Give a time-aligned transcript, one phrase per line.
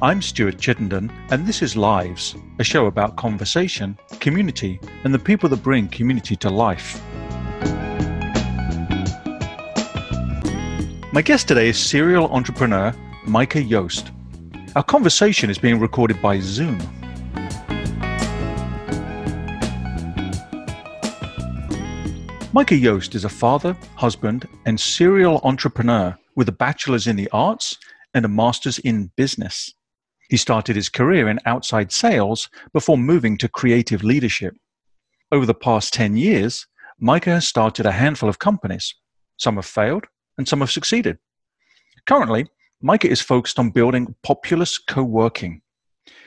[0.00, 5.48] I'm Stuart Chittenden, and this is Lives, a show about conversation, community, and the people
[5.48, 7.02] that bring community to life.
[11.12, 12.94] My guest today is serial entrepreneur
[13.26, 14.12] Micah Yost.
[14.76, 16.78] Our conversation is being recorded by Zoom.
[22.52, 27.76] Micah Yost is a father, husband, and serial entrepreneur with a bachelor's in the arts
[28.14, 29.74] and a master's in business.
[30.28, 34.54] He started his career in outside sales before moving to creative leadership.
[35.32, 36.66] Over the past 10 years,
[37.00, 38.94] Micah has started a handful of companies.
[39.38, 40.04] Some have failed
[40.36, 41.18] and some have succeeded.
[42.06, 42.46] Currently,
[42.82, 45.62] Micah is focused on building Populous Co-working.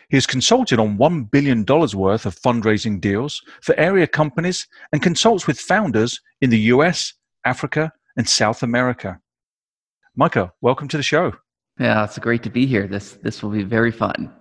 [0.10, 5.48] He has consulted on $1 billion worth of fundraising deals for area companies and consults
[5.48, 7.14] with founders in the US,
[7.46, 9.20] Africa, and South America.
[10.16, 11.34] Micah, welcome to the show.
[11.80, 12.88] Yeah, it's great to be here.
[12.88, 14.32] This this will be very fun.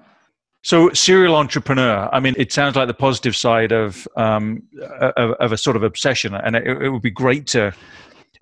[0.62, 2.08] So, serial entrepreneur.
[2.12, 4.62] I mean, it sounds like the positive side of um,
[5.00, 7.72] of, of, a sort of obsession, and it, it, would be great to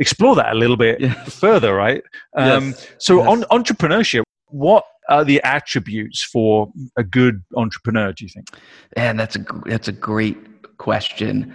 [0.01, 1.39] explore that a little bit yes.
[1.39, 2.03] further, right?
[2.37, 2.89] Um, yes.
[2.99, 3.29] So, yes.
[3.29, 4.23] On, entrepreneurship.
[4.49, 8.13] What are the attributes for a good entrepreneur?
[8.13, 8.49] Do you think?
[8.97, 11.55] And that's a that's a great question.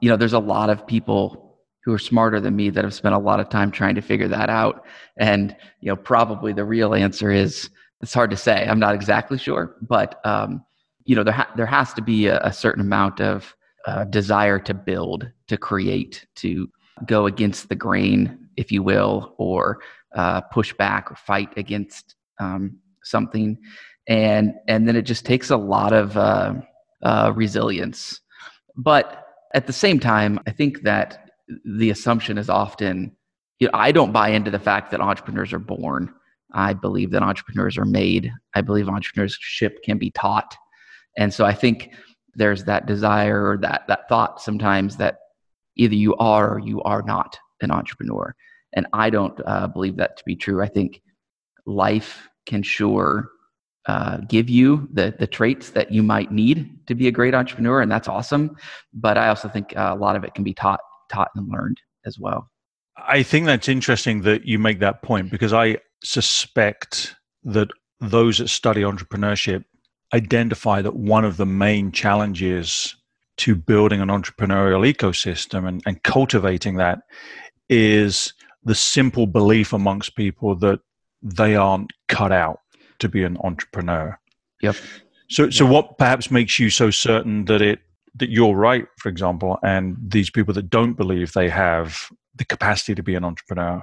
[0.00, 1.43] You know, there's a lot of people
[1.84, 4.28] who are smarter than me that have spent a lot of time trying to figure
[4.28, 4.84] that out.
[5.18, 7.68] And you know, probably the real answer is
[8.00, 8.66] it's hard to say.
[8.66, 10.64] I'm not exactly sure, but um,
[11.04, 13.54] you know, there ha- there has to be a, a certain amount of
[13.86, 16.68] uh, desire to build, to create, to
[17.06, 19.80] go against the grain, if you will, or
[20.14, 23.58] uh, push back or fight against um, something,
[24.08, 26.54] and and then it just takes a lot of uh,
[27.02, 28.20] uh resilience.
[28.76, 31.23] But at the same time, I think that
[31.64, 33.16] the assumption is often
[33.60, 36.12] you know, I don't buy into the fact that entrepreneurs are born.
[36.52, 38.32] I believe that entrepreneurs are made.
[38.54, 40.56] I believe entrepreneurship can be taught.
[41.16, 41.90] And so I think
[42.34, 45.18] there's that desire or that that thought sometimes that
[45.76, 48.34] either you are or you are not an entrepreneur.
[48.72, 50.62] And I don't uh, believe that to be true.
[50.62, 51.00] I think
[51.64, 53.28] life can sure
[53.86, 57.80] uh, give you the the traits that you might need to be a great entrepreneur,
[57.80, 58.56] and that's awesome.
[58.92, 61.80] But I also think uh, a lot of it can be taught taught and learned
[62.06, 62.50] as well.
[62.96, 67.68] I think that's interesting that you make that point because I suspect that
[68.00, 69.64] those that study entrepreneurship
[70.12, 72.94] identify that one of the main challenges
[73.36, 77.00] to building an entrepreneurial ecosystem and, and cultivating that
[77.68, 78.32] is
[78.62, 80.78] the simple belief amongst people that
[81.20, 82.60] they aren't cut out
[83.00, 84.18] to be an entrepreneur.
[84.62, 84.76] Yep.
[85.28, 87.80] So, so what perhaps makes you so certain that it
[88.16, 92.94] that you're right, for example, and these people that don't believe they have the capacity
[92.94, 93.82] to be an entrepreneur,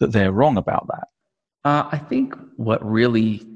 [0.00, 1.08] that they're wrong about that?
[1.64, 3.46] Uh, I think what really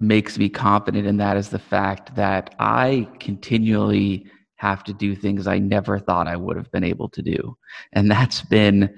[0.00, 5.46] makes me confident in that is the fact that I continually have to do things
[5.46, 7.56] I never thought I would have been able to do.
[7.92, 8.92] And that's been,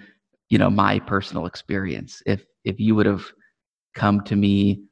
[0.48, 2.22] you know, my personal experience.
[2.26, 3.26] If if you would have
[3.94, 4.84] come to me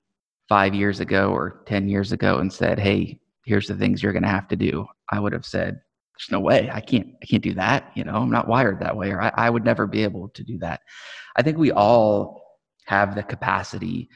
[0.49, 4.23] 5 years ago or 10 years ago and said, "Hey, here's the things you're going
[4.23, 4.87] to have to do.
[5.11, 5.81] I would have said,
[6.17, 7.91] there's no way I can't, I can't do that.
[7.95, 10.45] You know, I'm not wired that way, or I, I would never be able to
[10.45, 10.81] do that.
[11.37, 12.43] I think we all
[12.87, 14.09] have the capacity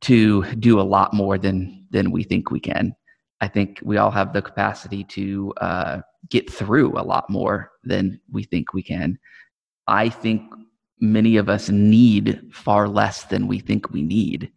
[0.00, 2.94] to do a lot more than, than we think we can.
[3.40, 6.00] I think we all have the capacity to uh,
[6.30, 9.18] get through a lot more than we think we can.
[9.86, 10.42] I think
[11.00, 14.50] many of us need far less than we think we need.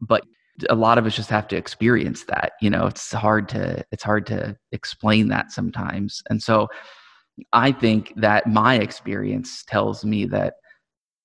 [0.00, 0.24] But
[0.70, 4.02] a lot of us just have to experience that you know it's hard to it's
[4.02, 6.22] hard to explain that sometimes.
[6.30, 6.68] And so
[7.52, 10.54] i think that my experience tells me that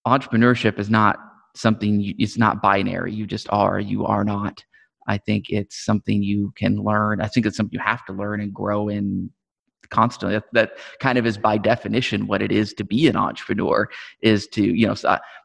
[0.05, 1.17] entrepreneurship is not
[1.55, 3.13] something you, it's not binary.
[3.13, 4.63] You just are you are not.
[5.07, 7.21] I think it's something you can learn.
[7.21, 9.31] I think it's something you have to learn and grow in
[9.89, 10.35] constantly.
[10.35, 13.89] That, that kind of is by definition what it is to be an entrepreneur
[14.21, 14.95] is to you know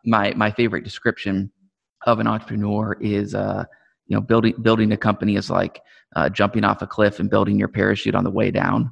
[0.05, 1.51] my my favorite description
[2.07, 3.65] of an entrepreneur is uh,
[4.07, 5.81] you know building building a company is like
[6.15, 8.91] uh, jumping off a cliff and building your parachute on the way down.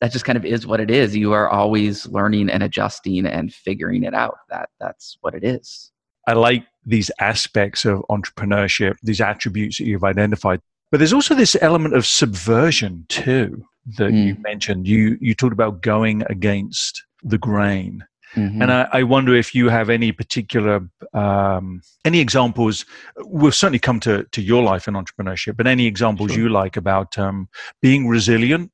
[0.00, 1.16] That just kind of is what it is.
[1.16, 4.36] You are always learning and adjusting and figuring it out.
[4.50, 5.92] That that's what it is.
[6.26, 10.60] I like these aspects of entrepreneurship these attributes that you've identified
[10.94, 13.64] but there's also this element of subversion too
[13.98, 14.26] that mm.
[14.28, 14.86] you mentioned.
[14.86, 18.62] You you talked about going against the grain Mm-hmm.
[18.62, 22.84] And I, I, wonder if you have any particular um, any examples.
[23.18, 26.42] We'll certainly come to to your life in entrepreneurship, but any examples sure.
[26.42, 27.48] you like about um,
[27.80, 28.72] being resilient,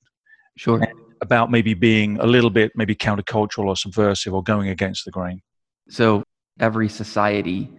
[0.57, 0.87] sure,
[1.21, 5.43] about maybe being a little bit maybe countercultural or subversive or going against the grain.
[5.89, 6.23] So
[6.59, 7.71] every society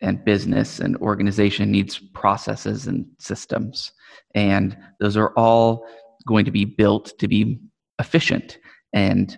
[0.00, 3.92] and business and organization needs processes and systems.
[4.34, 5.86] And those are all
[6.26, 7.58] going to be built to be
[7.98, 8.58] efficient.
[8.92, 9.36] And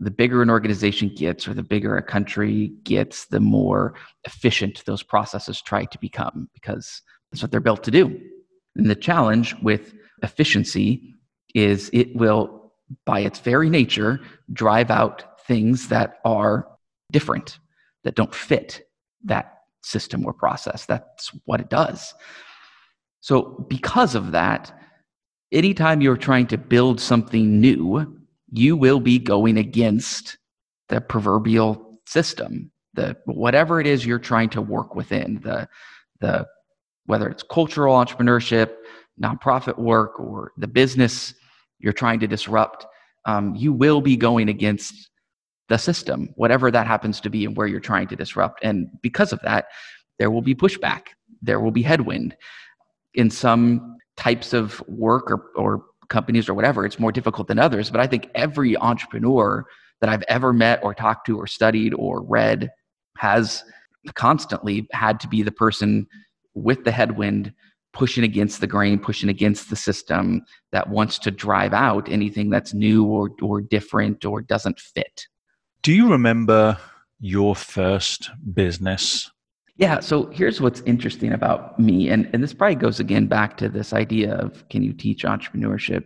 [0.00, 5.02] the bigger an organization gets or the bigger a country gets, the more efficient those
[5.02, 8.20] processes try to become because that's what they're built to do.
[8.76, 11.14] And the challenge with efficiency
[11.54, 12.72] is it will,
[13.04, 14.20] by its very nature,
[14.52, 16.68] drive out things that are
[17.10, 17.58] different,
[18.04, 18.86] that don't fit
[19.24, 20.86] that system or process.
[20.86, 22.14] That's what it does.
[23.20, 24.72] So, because of that,
[25.50, 28.17] anytime you're trying to build something new,
[28.50, 30.38] you will be going against
[30.88, 35.68] the proverbial system, the whatever it is you're trying to work within, the
[36.20, 36.46] the
[37.06, 38.74] whether it's cultural entrepreneurship,
[39.22, 41.34] nonprofit work, or the business
[41.78, 42.86] you're trying to disrupt,
[43.24, 45.10] um, you will be going against
[45.68, 48.60] the system, whatever that happens to be and where you're trying to disrupt.
[48.62, 49.66] And because of that,
[50.18, 51.08] there will be pushback,
[51.42, 52.36] there will be headwind.
[53.14, 57.90] In some types of work or, or companies or whatever, it's more difficult than others.
[57.90, 59.64] But I think every entrepreneur
[60.00, 62.70] that I've ever met or talked to or studied or read
[63.16, 63.64] has
[64.14, 66.06] constantly had to be the person
[66.54, 67.52] with the headwind
[67.92, 72.74] pushing against the grain, pushing against the system that wants to drive out anything that's
[72.74, 75.26] new or, or different or doesn't fit.
[75.82, 76.78] Do you remember
[77.18, 79.30] your first business?
[79.78, 83.68] Yeah, so here's what's interesting about me, and, and this probably goes again back to
[83.68, 86.04] this idea of can you teach entrepreneurship?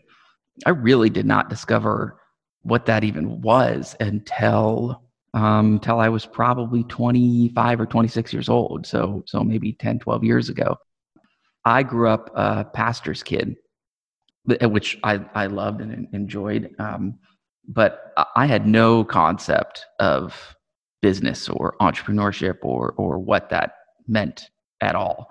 [0.66, 2.20] I really did not discover
[2.60, 5.02] what that even was until
[5.32, 8.86] um, until I was probably 25 or 26 years old.
[8.86, 10.76] So so maybe 10, 12 years ago.
[11.64, 13.56] I grew up a pastor's kid,
[14.44, 16.74] which I, I loved and enjoyed.
[16.78, 17.18] Um,
[17.66, 20.54] but I had no concept of
[21.02, 23.74] business or entrepreneurship or or what that
[24.06, 24.50] meant
[24.80, 25.30] at all.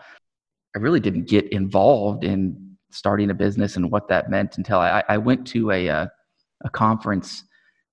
[0.75, 5.03] I really didn't get involved in starting a business and what that meant until I,
[5.07, 6.07] I went to a, a, uh,
[6.63, 7.44] a conference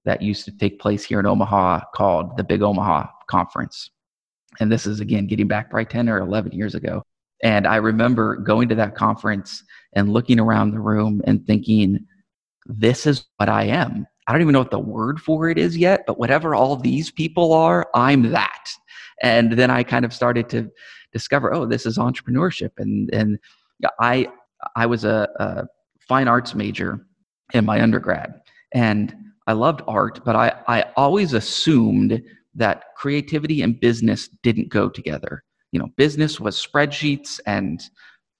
[0.04, 3.90] that used to take place here in Omaha called the Big Omaha Conference.
[4.60, 7.02] And this is again getting back probably 10 or 11 years ago.
[7.42, 9.62] And I remember going to that conference
[9.94, 12.06] and looking around the room and thinking,
[12.66, 14.06] this is what I am.
[14.28, 17.10] I don't even know what the word for it is yet, but whatever all these
[17.10, 18.68] people are, I'm that.
[19.22, 20.70] And then I kind of started to
[21.12, 22.72] discover, oh, this is entrepreneurship.
[22.76, 23.38] And and
[23.98, 24.28] I
[24.76, 25.66] I was a, a
[26.06, 27.06] fine arts major
[27.54, 28.34] in my undergrad,
[28.72, 29.14] and
[29.46, 32.22] I loved art, but I I always assumed
[32.54, 35.42] that creativity and business didn't go together.
[35.72, 37.82] You know, business was spreadsheets and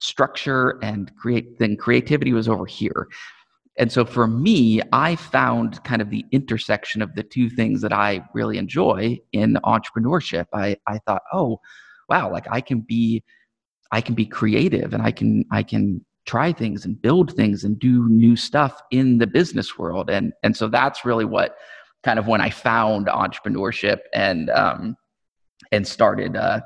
[0.00, 3.08] structure and create then creativity was over here
[3.79, 7.93] and so for me, I found kind of the intersection of the two things that
[7.93, 10.47] I really enjoy in entrepreneurship.
[10.53, 11.61] I, I thought, oh,
[12.09, 13.23] wow, like I can be
[13.91, 17.79] I can be creative and I can I can try things and build things and
[17.79, 20.11] do new stuff in the business world.
[20.11, 21.57] And and so that's really what
[22.03, 24.97] kind of when I found entrepreneurship and um
[25.71, 26.61] and started uh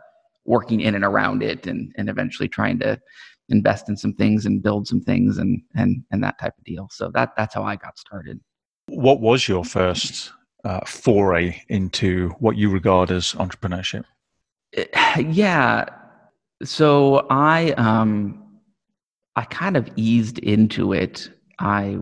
[0.47, 2.99] working in and around it and and eventually trying to
[3.49, 6.89] invest in some things and build some things and and and that type of deal.
[6.91, 8.41] So that that's how I got started.
[8.89, 10.33] What was your first
[10.65, 14.05] uh, foray into what you regard as entrepreneurship?
[15.19, 15.85] Yeah,
[16.63, 18.43] so I um
[19.37, 21.31] I kind of eased into it.
[21.59, 21.99] I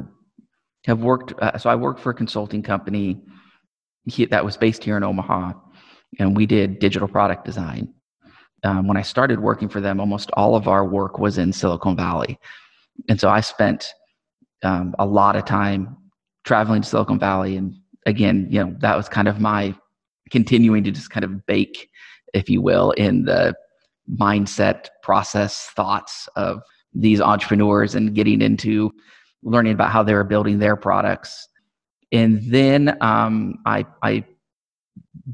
[0.87, 3.23] have worked uh, so I worked for a consulting company
[4.31, 5.53] that was based here in Omaha
[6.19, 7.93] and we did digital product design
[8.65, 11.97] um, when I started working for them, almost all of our work was in Silicon
[11.97, 12.39] Valley.
[13.09, 13.93] And so I spent
[14.63, 15.97] um, a lot of time
[16.45, 17.57] traveling to Silicon Valley.
[17.57, 17.75] And
[18.07, 19.75] again, you know, that was kind of my
[20.31, 21.89] continuing to just kind of bake,
[22.35, 23.55] if you will, in the
[24.19, 26.63] mindset, process, thoughts of
[26.95, 28.93] these entrepreneurs and getting into
[29.43, 31.49] learning about how they were building their products.
[32.13, 34.25] And then um, I, I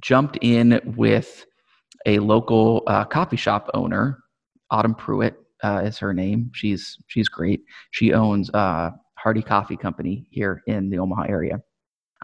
[0.01, 1.47] jumped in with
[2.07, 4.23] a local uh, coffee shop owner,
[4.71, 6.51] Autumn Pruitt uh, is her name.
[6.55, 7.63] She's she's great.
[7.91, 11.61] She owns uh, Hardy Coffee Company here in the Omaha area.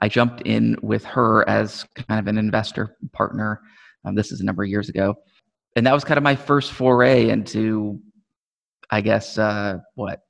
[0.01, 3.61] I jumped in with her as kind of an investor partner.
[4.05, 5.15] Um, this is a number of years ago,
[5.77, 8.01] and that was kind of my first foray into,
[8.91, 10.21] I guess, uh, what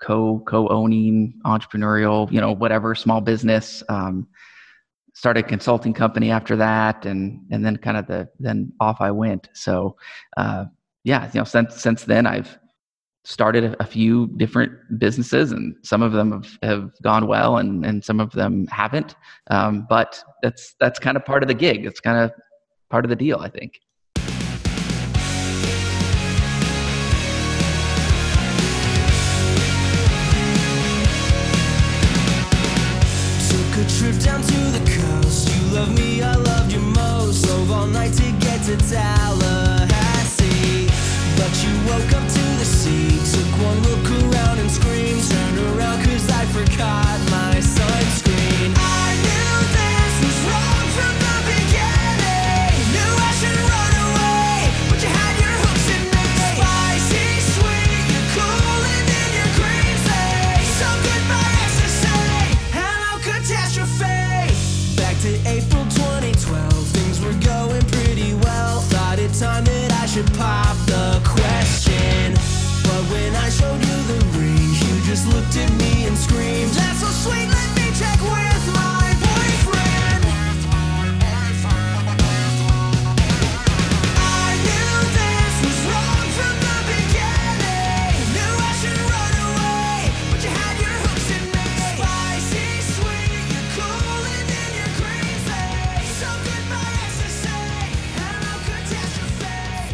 [0.00, 3.82] co co owning entrepreneurial, you know, whatever small business.
[3.88, 4.26] Um,
[5.22, 9.12] started a consulting company after that, and and then kind of the then off I
[9.12, 9.48] went.
[9.54, 9.96] So
[10.36, 10.64] uh,
[11.04, 12.58] yeah, you know, since since then I've
[13.24, 17.86] started a, a few different businesses, and some of them have, have gone well, and
[17.86, 19.14] and some of them haven't.
[19.48, 21.86] Um, but that's that's kind of part of the gig.
[21.86, 22.32] It's kind of
[22.90, 23.78] part of the deal, I think.
[33.98, 34.71] trip down to
[38.62, 39.61] to get
[70.36, 72.34] pop the question.
[72.84, 77.00] But when I showed you the ring, you just looked at me and screamed, That's
[77.00, 77.81] so sweet, let me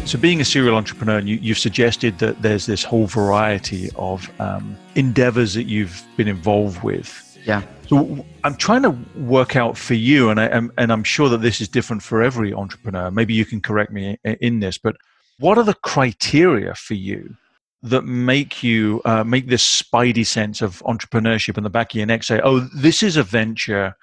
[0.09, 4.75] So, being a serial entrepreneur, you, you've suggested that there's this whole variety of um,
[4.95, 7.37] endeavors that you've been involved with.
[7.45, 7.61] Yeah.
[7.87, 11.43] So, I'm trying to work out for you, and I am, and I'm sure that
[11.43, 13.11] this is different for every entrepreneur.
[13.11, 14.95] Maybe you can correct me in this, but
[15.37, 17.35] what are the criteria for you
[17.83, 22.07] that make you uh, make this spidey sense of entrepreneurship in the back of your
[22.07, 22.23] neck?
[22.23, 23.95] Say, "Oh, this is a venture."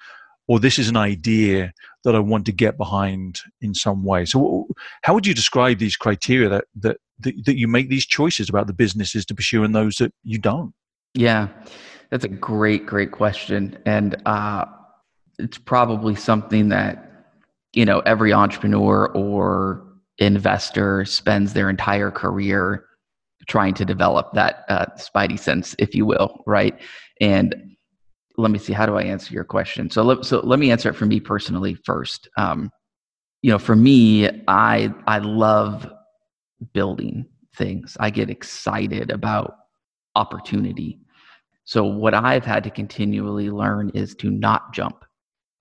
[0.47, 1.73] Or this is an idea
[2.03, 4.25] that I want to get behind in some way.
[4.25, 4.67] So,
[5.03, 8.67] how would you describe these criteria that, that that that you make these choices about
[8.67, 10.73] the businesses to pursue and those that you don't?
[11.13, 11.49] Yeah,
[12.09, 14.65] that's a great, great question, and uh,
[15.37, 17.27] it's probably something that
[17.73, 19.85] you know every entrepreneur or
[20.19, 22.85] investor spends their entire career
[23.47, 26.79] trying to develop that uh, spidey sense, if you will, right?
[27.21, 27.76] And
[28.37, 29.89] let me see, how do I answer your question?
[29.89, 32.29] So, let, so let me answer it for me personally first.
[32.37, 32.69] Um,
[33.41, 35.89] you know, for me, I I love
[36.73, 37.25] building
[37.55, 37.95] things.
[37.99, 39.55] I get excited about
[40.15, 40.99] opportunity.
[41.65, 45.05] So what I've had to continually learn is to not jump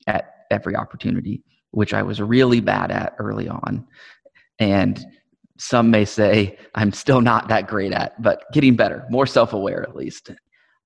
[0.07, 1.43] at every opportunity,
[1.73, 3.87] which I was really bad at early on.
[4.59, 5.05] And
[5.59, 9.83] some may say I'm still not that great at, but getting better, more self aware
[9.83, 10.31] at least.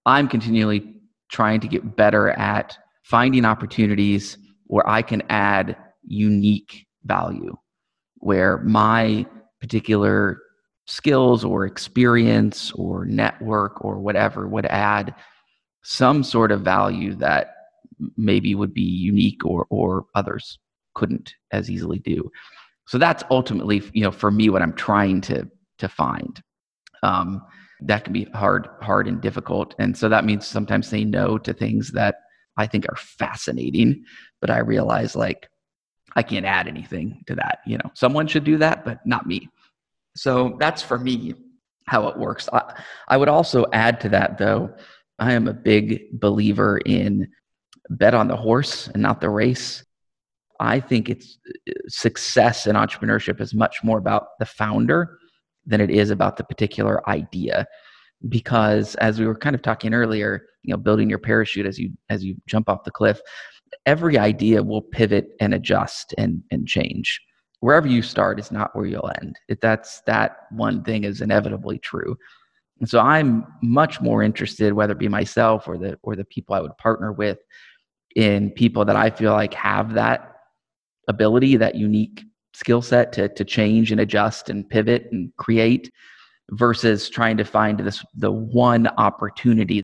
[0.06, 0.99] I'm continually
[1.30, 7.56] trying to get better at finding opportunities where I can add unique value,
[8.16, 9.26] where my
[9.60, 10.40] particular
[10.86, 15.14] skills or experience or network or whatever would add
[15.82, 17.54] some sort of value that
[18.16, 20.58] maybe would be unique or or others
[20.94, 22.30] couldn't as easily do.
[22.86, 26.42] So that's ultimately you know for me what i'm trying to to find.
[27.02, 27.40] Um,
[27.82, 31.52] that can be hard hard and difficult and so that means sometimes saying no to
[31.52, 32.16] things that
[32.56, 34.04] i think are fascinating
[34.40, 35.48] but i realize like
[36.16, 39.48] i can't add anything to that you know someone should do that but not me
[40.16, 41.34] so that's for me
[41.90, 42.48] how it works.
[42.52, 44.72] I, I would also add to that, though,
[45.18, 47.28] I am a big believer in
[47.90, 49.84] bet on the horse and not the race.
[50.60, 55.18] I think it's uh, success in entrepreneurship is much more about the founder
[55.66, 57.66] than it is about the particular idea.
[58.28, 61.90] Because as we were kind of talking earlier, you know, building your parachute as you
[62.10, 63.20] as you jump off the cliff,
[63.86, 67.20] every idea will pivot and adjust and and change
[67.60, 69.36] wherever you start is not where you'll end.
[69.48, 72.16] It, that's that one thing is inevitably true.
[72.80, 76.54] And so I'm much more interested, whether it be myself or the or the people
[76.54, 77.38] I would partner with,
[78.16, 80.36] in people that I feel like have that
[81.08, 85.90] ability, that unique skill set to to change and adjust and pivot and create,
[86.50, 89.82] versus trying to find this the one opportunity.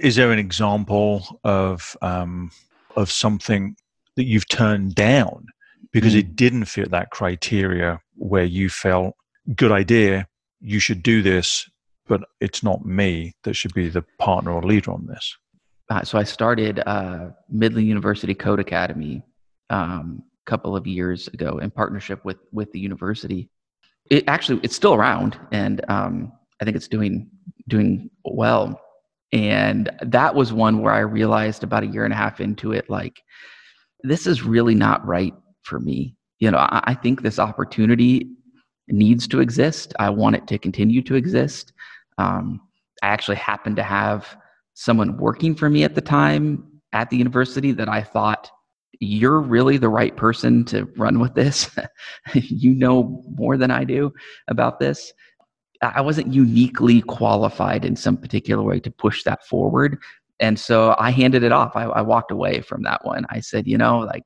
[0.00, 2.50] Is there an example of um,
[2.96, 3.76] of something
[4.16, 5.46] that you've turned down
[5.92, 6.18] because Mm.
[6.18, 9.14] it didn't fit that criteria where you felt
[9.56, 10.26] good idea,
[10.60, 11.68] you should do this,
[12.06, 15.36] but it's not me that should be the partner or leader on this?
[15.90, 19.22] Uh, so I started uh, Midland University Code Academy
[19.70, 23.48] um, couple of years ago in partnership with with the university.
[24.10, 27.30] It actually it's still around, and um, I think it's doing
[27.68, 28.80] doing well.
[29.32, 32.90] And that was one where I realized about a year and a half into it,
[32.90, 33.22] like
[34.02, 35.32] this is really not right
[35.62, 36.16] for me.
[36.38, 38.28] You know, I, I think this opportunity
[38.88, 39.94] needs to exist.
[39.98, 41.72] I want it to continue to exist.
[42.18, 42.60] Um,
[43.02, 44.36] I actually happened to have
[44.74, 48.50] someone working for me at the time at the university that I thought
[49.00, 51.70] you're really the right person to run with this.
[52.34, 54.12] you know more than I do
[54.48, 55.12] about this.
[55.82, 59.98] I wasn't uniquely qualified in some particular way to push that forward.
[60.38, 61.74] and so I handed it off.
[61.74, 63.26] I, I walked away from that one.
[63.30, 64.24] I said, you know, like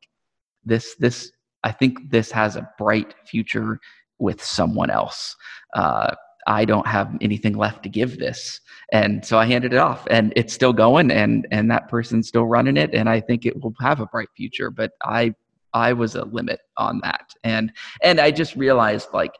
[0.64, 1.30] this, this,
[1.64, 3.80] I think this has a bright future
[4.18, 5.34] with someone else.
[5.74, 6.14] Uh,
[6.46, 8.60] I don't have anything left to give this.
[8.92, 12.46] And so I handed it off and it's still going and and that person's still
[12.46, 15.34] running it and I think it will have a bright future, but I
[15.74, 17.32] I was a limit on that.
[17.44, 17.72] And
[18.02, 19.32] and I just realized like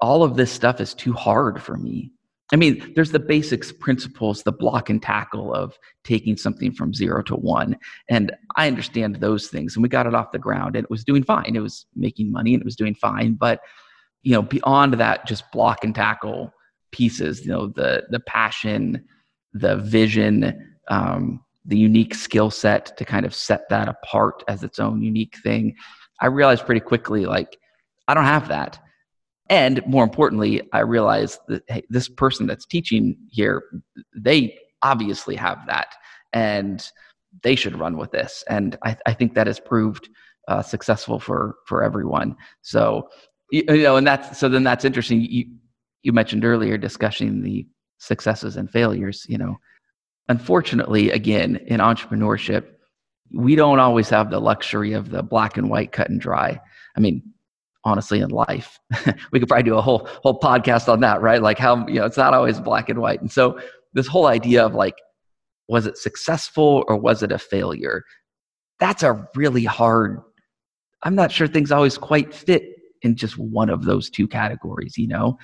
[0.00, 2.12] all of this stuff is too hard for me.
[2.52, 7.22] I mean, there's the basics principles, the block and tackle of taking something from zero
[7.24, 7.76] to one.
[8.08, 9.74] And I understand those things.
[9.74, 11.56] And we got it off the ground and it was doing fine.
[11.56, 13.34] It was making money and it was doing fine.
[13.34, 13.60] But,
[14.26, 16.52] you know, beyond that, just block and tackle
[16.90, 19.04] pieces, you know, the the passion,
[19.52, 24.80] the vision, um, the unique skill set to kind of set that apart as its
[24.80, 25.76] own unique thing.
[26.20, 27.56] I realized pretty quickly, like,
[28.08, 28.80] I don't have that.
[29.48, 33.62] And more importantly, I realized that hey, this person that's teaching here,
[34.16, 35.94] they obviously have that,
[36.32, 36.84] and
[37.44, 38.42] they should run with this.
[38.48, 40.08] And I, I think that has proved
[40.48, 42.34] uh, successful for for everyone.
[42.62, 43.08] So
[43.50, 45.20] you, you know, and that's so then that's interesting.
[45.20, 45.46] You
[46.02, 47.66] you mentioned earlier discussing the
[47.98, 49.26] successes and failures.
[49.28, 49.56] You know,
[50.28, 52.64] unfortunately, again in entrepreneurship,
[53.32, 56.60] we don't always have the luxury of the black and white cut and dry.
[56.96, 57.22] I mean,
[57.86, 58.80] honestly in life
[59.32, 62.04] we could probably do a whole whole podcast on that right like how you know
[62.04, 63.58] it's not always black and white and so
[63.94, 64.96] this whole idea of like
[65.68, 68.02] was it successful or was it a failure
[68.80, 70.20] that's a really hard
[71.04, 75.06] i'm not sure things always quite fit in just one of those two categories you
[75.06, 75.38] know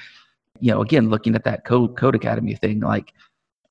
[0.61, 3.13] you know again looking at that code code academy thing like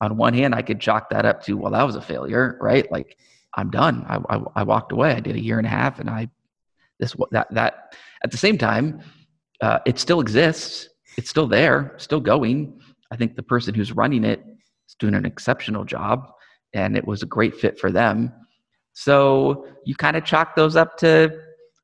[0.00, 2.90] on one hand i could chalk that up to well that was a failure right
[2.90, 3.16] like
[3.54, 6.10] i'm done i, I, I walked away i did a year and a half and
[6.10, 6.28] i
[7.02, 9.00] this that that at the same time,
[9.60, 10.88] uh, it still exists.
[11.18, 12.80] It's still there, still going.
[13.10, 14.42] I think the person who's running it
[14.88, 16.30] is doing an exceptional job,
[16.72, 18.32] and it was a great fit for them.
[18.94, 21.38] So you kind of chalk those up to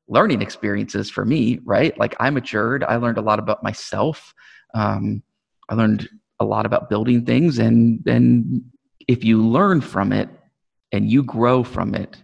[0.09, 1.97] learning experiences for me, right?
[1.97, 2.83] Like I matured.
[2.83, 4.33] I learned a lot about myself.
[4.73, 5.23] Um,
[5.69, 8.63] I learned a lot about building things, and and
[9.07, 10.29] if you learn from it
[10.91, 12.17] and you grow from it,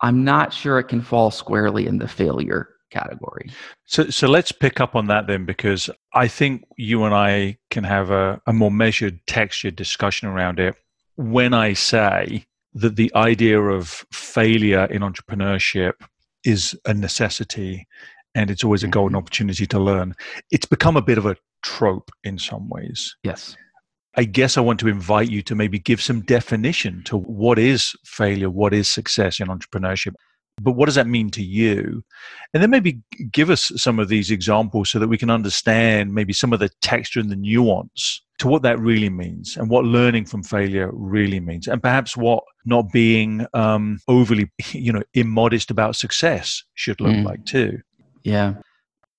[0.00, 3.50] I'm not sure it can fall squarely in the failure category.
[3.86, 7.84] So, so let's pick up on that then, because I think you and I can
[7.84, 10.74] have a, a more measured, textured discussion around it.
[11.16, 15.92] When I say that the idea of failure in entrepreneurship
[16.44, 17.86] is a necessity
[18.34, 19.18] and it's always a golden Mm-hmm.
[19.18, 20.14] opportunity to learn,
[20.50, 23.14] it's become a bit of a trope in some ways.
[23.22, 23.56] Yes.
[24.16, 27.94] I guess I want to invite you to maybe give some definition to what is
[28.04, 30.14] failure, what is success in entrepreneurship,
[30.60, 32.02] but what does that mean to you?
[32.52, 33.00] And then maybe
[33.32, 36.68] give us some of these examples so that we can understand maybe some of the
[36.82, 41.40] texture and the nuance to what that really means and what learning from failure really
[41.40, 47.12] means, and perhaps what not being um, overly, you know, immodest about success should look
[47.14, 47.24] Mm.
[47.24, 47.78] like too.
[48.22, 48.54] Yeah.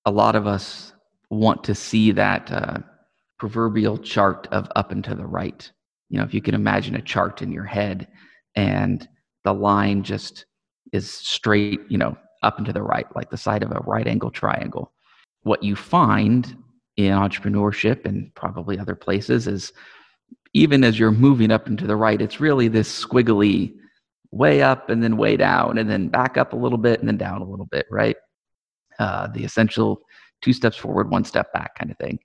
[0.05, 0.93] A lot of us
[1.29, 2.77] want to see that uh,
[3.39, 5.69] proverbial chart of up and to the right.
[6.09, 8.07] You know, if you can imagine a chart in your head
[8.55, 9.07] and
[9.43, 10.45] the line just
[10.93, 14.07] is straight, you know, up and to the right, like the side of a right
[14.07, 14.93] angle triangle.
[15.43, 16.55] What you find
[16.95, 19.73] in entrepreneurship and probably other places is
[20.53, 23.73] even as you're moving up and to the right, it's really this squiggly
[24.31, 27.17] way up and then way down and then back up a little bit and then
[27.17, 28.15] down a little bit, right?
[28.99, 30.01] uh, the essential
[30.41, 32.19] two steps forward, one step back kind of thing.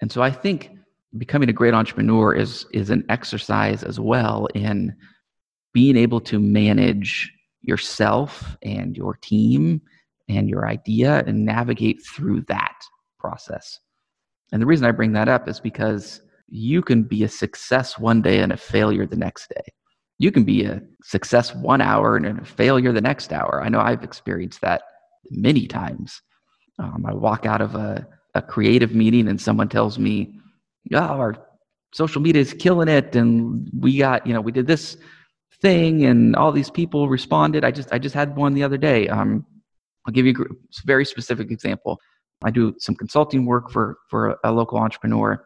[0.00, 0.70] And so I think
[1.18, 4.94] becoming a great entrepreneur is is an exercise as well in
[5.72, 9.80] being able to manage yourself and your team
[10.28, 12.76] and your idea and navigate through that
[13.18, 13.80] process.
[14.52, 18.22] And the reason I bring that up is because you can be a success one
[18.22, 19.72] day and a failure the next day.
[20.18, 23.62] You can be a success one hour and a failure the next hour.
[23.64, 24.82] I know I've experienced that
[25.30, 26.20] many times.
[26.78, 30.38] Um, I walk out of a, a creative meeting and someone tells me,
[30.92, 31.36] "Oh, our
[31.92, 34.96] social media is killing it, and we got you know we did this
[35.60, 39.08] thing, and all these people responded." I just I just had one the other day.
[39.08, 39.46] Um,
[40.06, 42.00] I'll give you a very specific example.
[42.42, 45.44] I do some consulting work for for a local entrepreneur,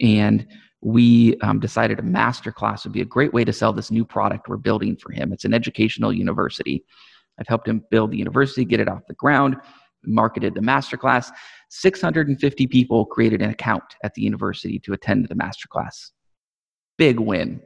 [0.00, 0.46] and
[0.82, 4.04] we um, decided a master class would be a great way to sell this new
[4.04, 5.32] product we're building for him.
[5.32, 6.84] It's an educational university.
[7.38, 9.56] I've helped him build the university, get it off the ground,
[10.04, 11.30] marketed the masterclass.
[11.70, 16.10] 650 people created an account at the university to attend the masterclass.
[16.98, 17.60] Big win.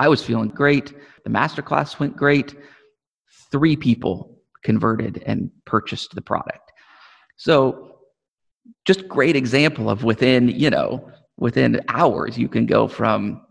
[0.00, 0.94] I was feeling great.
[1.24, 2.56] The masterclass went great.
[3.52, 6.72] Three people converted and purchased the product.
[7.36, 7.98] So,
[8.86, 13.42] just great example of within, you know, within hours, you can go from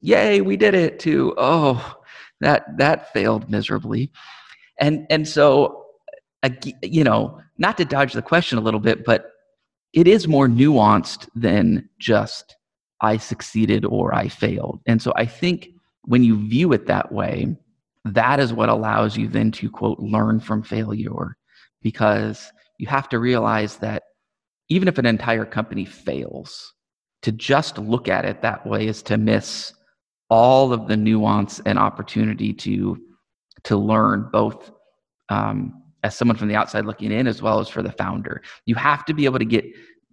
[0.00, 1.96] yay, we did it, to oh,
[2.40, 4.10] that that failed miserably.
[4.80, 5.84] And and so
[6.82, 9.30] you know, not to dodge the question a little bit, but
[9.92, 12.56] it is more nuanced than just
[13.00, 14.80] I succeeded or I failed.
[14.84, 15.68] And so I think
[16.04, 17.56] when you view it that way,
[18.04, 21.36] that is what allows you then to quote learn from failure.
[21.80, 24.02] Because you have to realize that
[24.68, 26.72] even if an entire company fails,
[27.22, 29.72] to just look at it that way is to miss
[30.28, 32.98] all of the nuance and opportunity to
[33.64, 34.72] to learn both
[35.28, 38.42] um, as someone from the outside looking in as well as for the founder.
[38.66, 39.64] You have to be able to get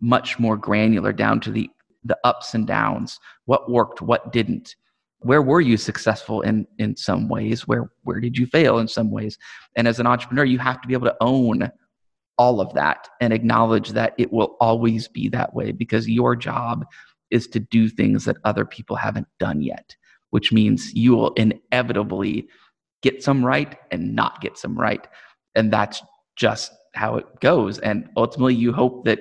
[0.02, 1.70] much more granular down to the
[2.04, 3.20] the ups and downs.
[3.46, 4.76] What worked what didn't
[5.22, 7.68] where were you successful in in some ways?
[7.68, 9.38] Where where did you fail in some ways?
[9.76, 11.72] And as an entrepreneur you have to be able to own
[12.38, 16.86] all of that and acknowledge that it will always be that way because your job
[17.32, 19.96] is to do things that other people haven't done yet
[20.32, 22.48] which means you will inevitably
[23.02, 25.08] get some right and not get some right.
[25.56, 26.02] And that's
[26.36, 27.80] just how it goes.
[27.80, 29.20] And ultimately you hope that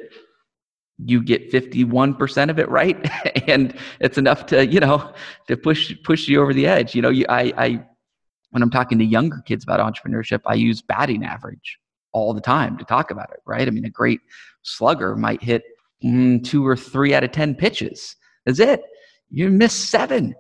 [1.05, 2.99] you get 51% of it right
[3.49, 5.13] and it's enough to you know
[5.47, 6.95] to push push you over the edge.
[6.95, 7.85] You know you, I, I
[8.51, 11.79] when i'm talking to younger kids about entrepreneurship i use batting average
[12.13, 13.67] all the time to talk about it right?
[13.67, 14.21] I mean a great
[14.63, 15.63] slugger might hit
[16.05, 18.17] mm, two or three out of ten pitches.
[18.45, 18.83] That's it.
[19.31, 20.35] You miss seven.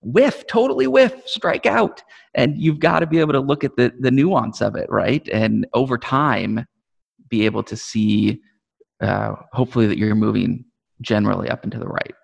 [0.00, 2.02] Whiff totally whiff strike out.
[2.34, 5.26] And you've got to be able to look at the the nuance of it right?
[5.32, 6.66] And over time
[7.28, 8.40] be able to see
[9.00, 10.64] uh, hopefully that you're moving
[11.00, 12.14] generally up and to the right.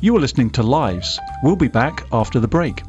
[0.00, 1.18] You are listening to Lives.
[1.42, 2.82] We'll be back after the break.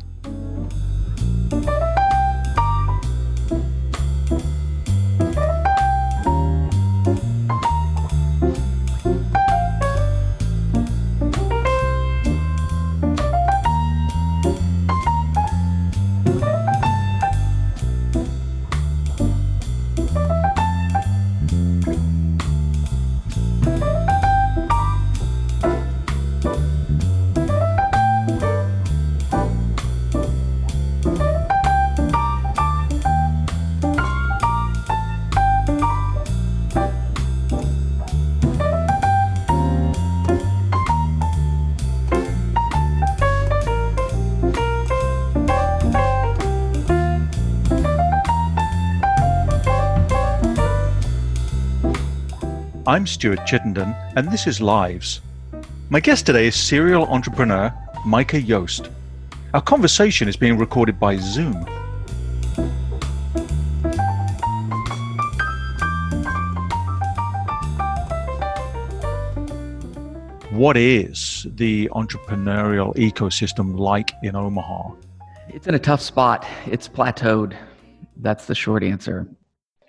[53.05, 55.21] I'm Stuart Chittenden, and this is Lives.
[55.89, 57.71] My guest today is serial entrepreneur
[58.03, 58.89] Micah Yost.
[59.53, 61.53] Our conversation is being recorded by Zoom.
[70.49, 74.95] What is the entrepreneurial ecosystem like in Omaha?
[75.49, 76.43] It's in a tough spot.
[76.65, 77.55] It's plateaued.
[78.17, 79.27] That's the short answer.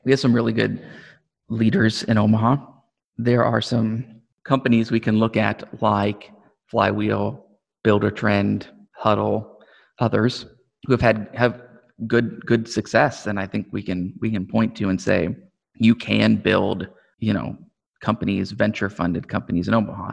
[0.04, 0.84] We have some really good
[1.48, 2.75] leaders in Omaha
[3.18, 6.32] there are some companies we can look at like
[6.66, 7.46] Flywheel,
[7.82, 8.68] Builder Trend,
[9.02, 9.46] Hudl,
[9.98, 10.46] others
[10.86, 11.62] who have had have
[12.06, 15.34] good good success, and I think we can we can point to and say
[15.76, 17.56] you can build you know
[18.00, 20.12] companies, venture funded companies in Omaha.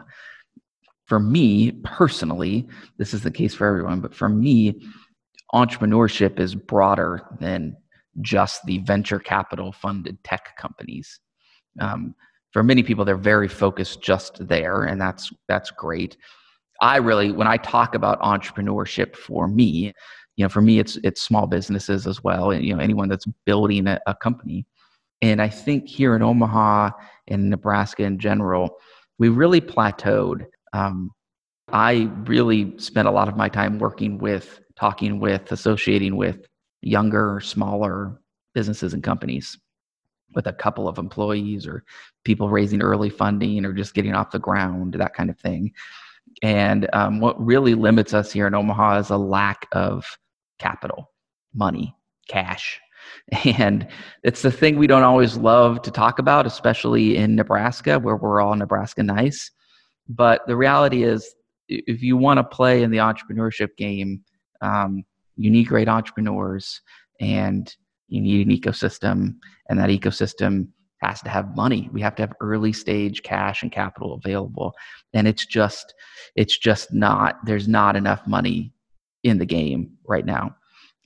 [1.06, 4.82] For me personally, this is the case for everyone, but for me,
[5.52, 7.76] entrepreneurship is broader than
[8.22, 11.20] just the venture capital funded tech companies.
[11.80, 12.14] Um,
[12.54, 16.16] for many people they're very focused just there and that's that's great.
[16.80, 19.92] I really when i talk about entrepreneurship for me
[20.36, 23.26] you know for me it's it's small businesses as well and you know anyone that's
[23.44, 24.66] building a, a company.
[25.20, 26.90] And i think here in omaha
[27.28, 28.78] and nebraska in general
[29.18, 30.46] we really plateaued.
[30.72, 31.10] Um,
[31.72, 36.46] i really spent a lot of my time working with talking with associating with
[36.82, 38.20] younger smaller
[38.54, 39.58] businesses and companies
[40.34, 41.84] with a couple of employees or
[42.24, 45.72] people raising early funding or just getting off the ground, that kind of thing.
[46.42, 50.04] And um, what really limits us here in Omaha is a lack of
[50.58, 51.10] capital,
[51.54, 51.94] money,
[52.28, 52.80] cash.
[53.44, 53.86] And
[54.22, 58.40] it's the thing we don't always love to talk about, especially in Nebraska, where we're
[58.40, 59.50] all Nebraska nice.
[60.08, 61.34] But the reality is,
[61.68, 64.22] if you want to play in the entrepreneurship game,
[64.62, 65.04] um,
[65.36, 66.80] you need great entrepreneurs
[67.20, 67.74] and
[68.08, 69.36] you need an ecosystem
[69.68, 70.68] and that ecosystem
[71.04, 71.88] has to have money.
[71.92, 74.74] We have to have early stage cash and capital available.
[75.12, 75.94] And it's just
[76.34, 78.72] it's just not there's not enough money
[79.22, 80.56] in the game right now.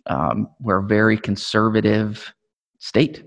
[0.06, 2.32] Um, we're a very conservative
[2.78, 3.24] state.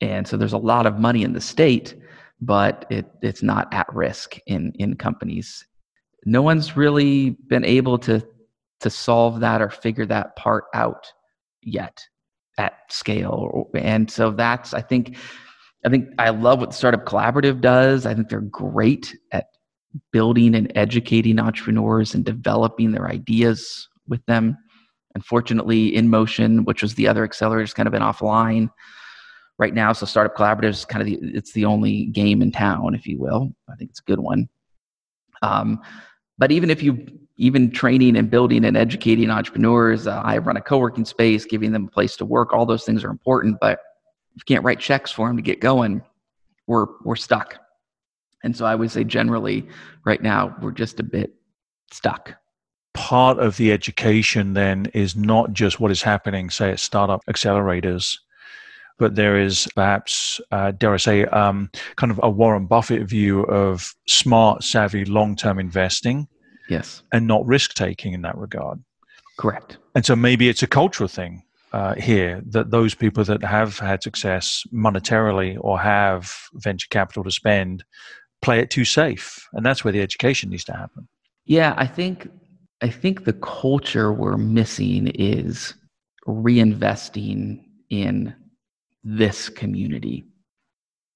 [0.00, 1.94] And so there's a lot of money in the state,
[2.40, 5.66] but it, it's not at risk in in companies.
[6.26, 8.26] No one's really been able to
[8.80, 11.12] to solve that or figure that part out
[11.62, 12.02] yet
[12.60, 15.16] at scale, and so that's I think
[15.84, 18.06] I think I love what Startup Collaborative does.
[18.06, 19.46] I think they're great at
[20.12, 24.56] building and educating entrepreneurs and developing their ideas with them.
[25.14, 28.68] Unfortunately, NMotion, which was the other accelerator, has kind of been offline
[29.58, 29.92] right now.
[29.92, 33.18] So Startup Collaborative is kind of the, it's the only game in town, if you
[33.18, 33.50] will.
[33.68, 34.48] I think it's a good one.
[35.42, 35.80] Um,
[36.38, 37.06] but even if you
[37.40, 41.86] even training and building and educating entrepreneurs, uh, I run a co-working space, giving them
[41.86, 42.52] a place to work.
[42.52, 43.80] All those things are important, but
[44.36, 46.02] if you can't write checks for them to get going,
[46.66, 47.58] we're we're stuck.
[48.44, 49.66] And so I would say generally,
[50.04, 51.32] right now we're just a bit
[51.90, 52.34] stuck.
[52.92, 58.18] Part of the education then is not just what is happening, say, at startup accelerators,
[58.98, 63.44] but there is perhaps, uh, dare I say, um, kind of a Warren Buffett view
[63.44, 66.28] of smart, savvy, long term investing.
[66.70, 67.02] Yes.
[67.12, 68.82] And not risk taking in that regard.
[69.38, 69.78] Correct.
[69.94, 74.02] And so maybe it's a cultural thing uh, here that those people that have had
[74.02, 77.84] success monetarily or have venture capital to spend
[78.42, 81.06] play it too safe, and that's where the education needs to happen.
[81.44, 82.28] Yeah, I think
[82.82, 85.74] I think the culture we're missing is
[86.26, 88.34] reinvesting in
[89.04, 90.24] this community.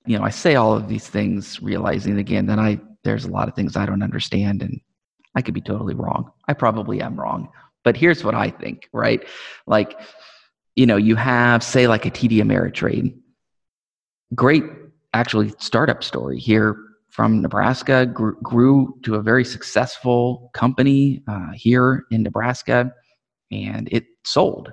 [0.07, 3.49] You know, I say all of these things realizing again that I there's a lot
[3.49, 4.81] of things I don't understand and
[5.35, 6.31] I could be totally wrong.
[6.49, 7.49] I probably am wrong.
[7.83, 9.23] But here's what I think, right?
[9.67, 9.99] Like
[10.77, 13.17] you know, you have, say, like a TD Ameritrade.
[14.35, 14.65] Great,
[15.13, 16.77] actually, startup story here
[17.11, 22.93] from Nebraska, grew, grew to a very successful company uh, here in Nebraska,
[23.53, 24.73] and it sold.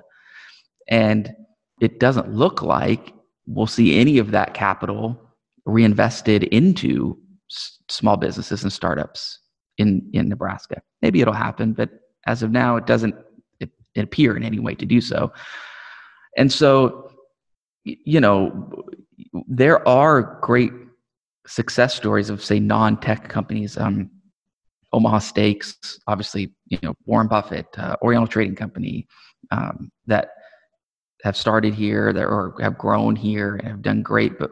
[0.88, 1.32] And
[1.80, 3.14] it doesn't look like
[3.46, 5.20] we'll see any of that capital
[5.64, 7.16] reinvested into
[7.50, 9.38] s- small businesses and startups
[9.82, 10.80] in, in Nebraska.
[11.02, 11.90] Maybe it'll happen, but
[12.26, 13.14] as of now, it doesn't
[13.60, 15.32] it, it appear in any way to do so.
[16.36, 17.10] And so,
[17.84, 18.86] you know,
[19.46, 20.72] there are great
[21.46, 23.76] success stories of, say, non tech companies.
[23.76, 24.10] Um,
[24.92, 29.06] Omaha Steaks, obviously, you know, Warren Buffett, uh, Oriental Trading Company,
[29.50, 30.30] um, that
[31.22, 34.50] have started here that or have grown here and have done great, but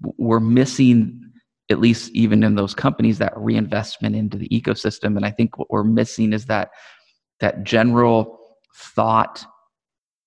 [0.00, 1.27] we're missing
[1.70, 5.16] at least even in those companies that reinvestment into the ecosystem.
[5.16, 6.70] And I think what we're missing is that
[7.40, 8.38] that general
[8.74, 9.44] thought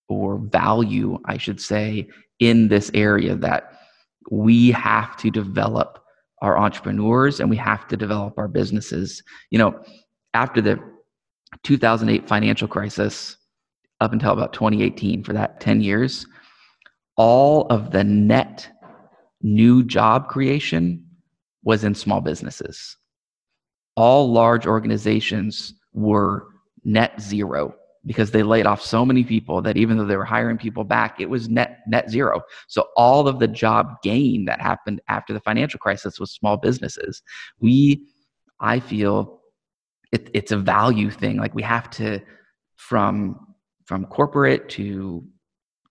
[0.08, 2.08] or value, I should say,
[2.40, 3.74] in this area that
[4.30, 6.04] we have to develop
[6.42, 9.24] our entrepreneurs and we have to develop our businesses.
[9.52, 9.84] You know,
[10.34, 10.80] after the
[11.64, 13.38] 2008 financial crisis,
[14.00, 16.26] up until about 2018, for that 10 years,
[17.18, 18.68] all of the net
[19.44, 21.06] new job creation
[21.64, 22.98] was in small businesses.
[23.96, 26.48] All large organizations were
[26.84, 30.58] net zero because they laid off so many people that even though they were hiring
[30.58, 32.42] people back, it was net net zero.
[32.68, 37.22] So all of the job gain that happened after the financial crisis was small businesses.
[37.60, 38.08] We,
[38.60, 39.42] I feel,
[40.12, 41.38] it, it's a value thing.
[41.38, 42.22] Like we have to,
[42.76, 43.48] from
[43.86, 45.24] from corporate to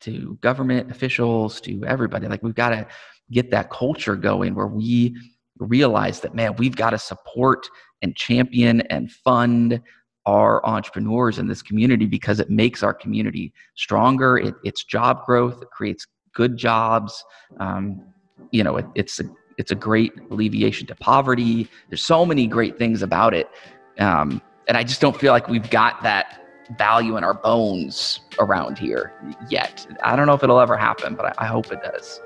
[0.01, 2.87] to government officials to everybody, like we've got to
[3.31, 5.17] get that culture going where we
[5.61, 7.69] realize that man, we've got to support
[8.03, 9.81] and champion and fund
[10.27, 14.39] our entrepreneurs in this community because it makes our community stronger.
[14.39, 15.63] It, it's job growth.
[15.63, 17.25] It creates good jobs.
[17.59, 18.03] Um,
[18.51, 19.25] you know, it, it's a
[19.59, 21.69] it's a great alleviation to poverty.
[21.89, 23.49] There's so many great things about it,
[23.99, 26.41] um, and I just don't feel like we've got that
[26.79, 29.13] value in our bones around here
[29.49, 29.87] yet.
[30.05, 32.21] I don't know if it'll ever happen, but I, I hope it does.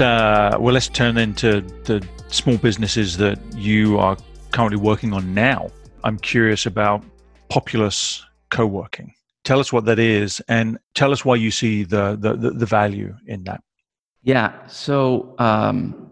[0.00, 4.16] Uh, well, let's turn into the small businesses that you are
[4.52, 5.70] currently working on now.
[6.04, 7.02] I'm curious about
[7.48, 9.14] Populous co-working.
[9.44, 12.66] Tell us what that is, and tell us why you see the the, the, the
[12.66, 13.62] value in that.
[14.22, 14.66] Yeah.
[14.66, 16.10] So um,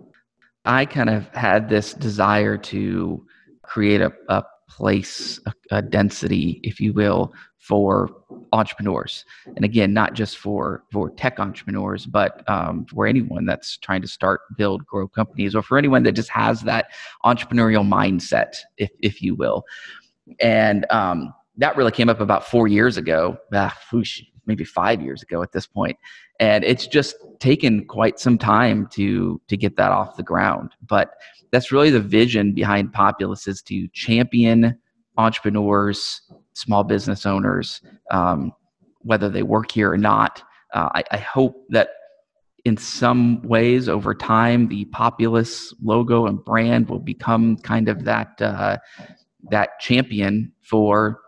[0.65, 3.27] I kind of had this desire to
[3.63, 8.16] create a, a place a, a density, if you will, for
[8.53, 9.25] entrepreneurs.
[9.55, 14.09] And again, not just for for tech entrepreneurs, but um, for anyone that's trying to
[14.09, 16.93] start, build, grow companies, or for anyone that just has that
[17.25, 19.65] entrepreneurial mindset, if if you will.
[20.41, 23.39] And um, that really came up about four years ago.
[23.53, 23.77] Ah,
[24.47, 25.99] maybe five years ago at this point
[26.41, 31.15] and it's just taken quite some time to to get that off the ground but
[31.53, 34.79] that's really the vision behind populous is to champion
[35.19, 36.23] entrepreneurs
[36.57, 38.51] small business owners um,
[39.07, 40.43] whether they work here or not.
[40.75, 41.91] Uh, I, I hope that
[42.65, 48.41] in some ways over time the populous logo and brand will become kind of that
[48.43, 48.77] uh,
[49.51, 51.21] that champion for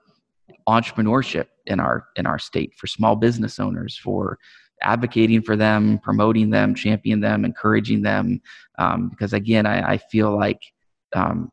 [0.68, 4.38] entrepreneurship in our in our state for small business owners for
[4.82, 8.40] advocating for them promoting them championing them encouraging them.
[8.78, 10.60] Um, because again I, I feel like
[11.14, 11.50] um,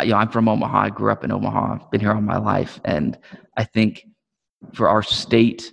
[0.00, 0.78] you know i'm from omaha.
[0.78, 1.78] I grew up in omaha.
[1.90, 2.80] Been here all my life.
[2.84, 3.18] And
[3.56, 4.06] i think
[4.72, 5.72] for our state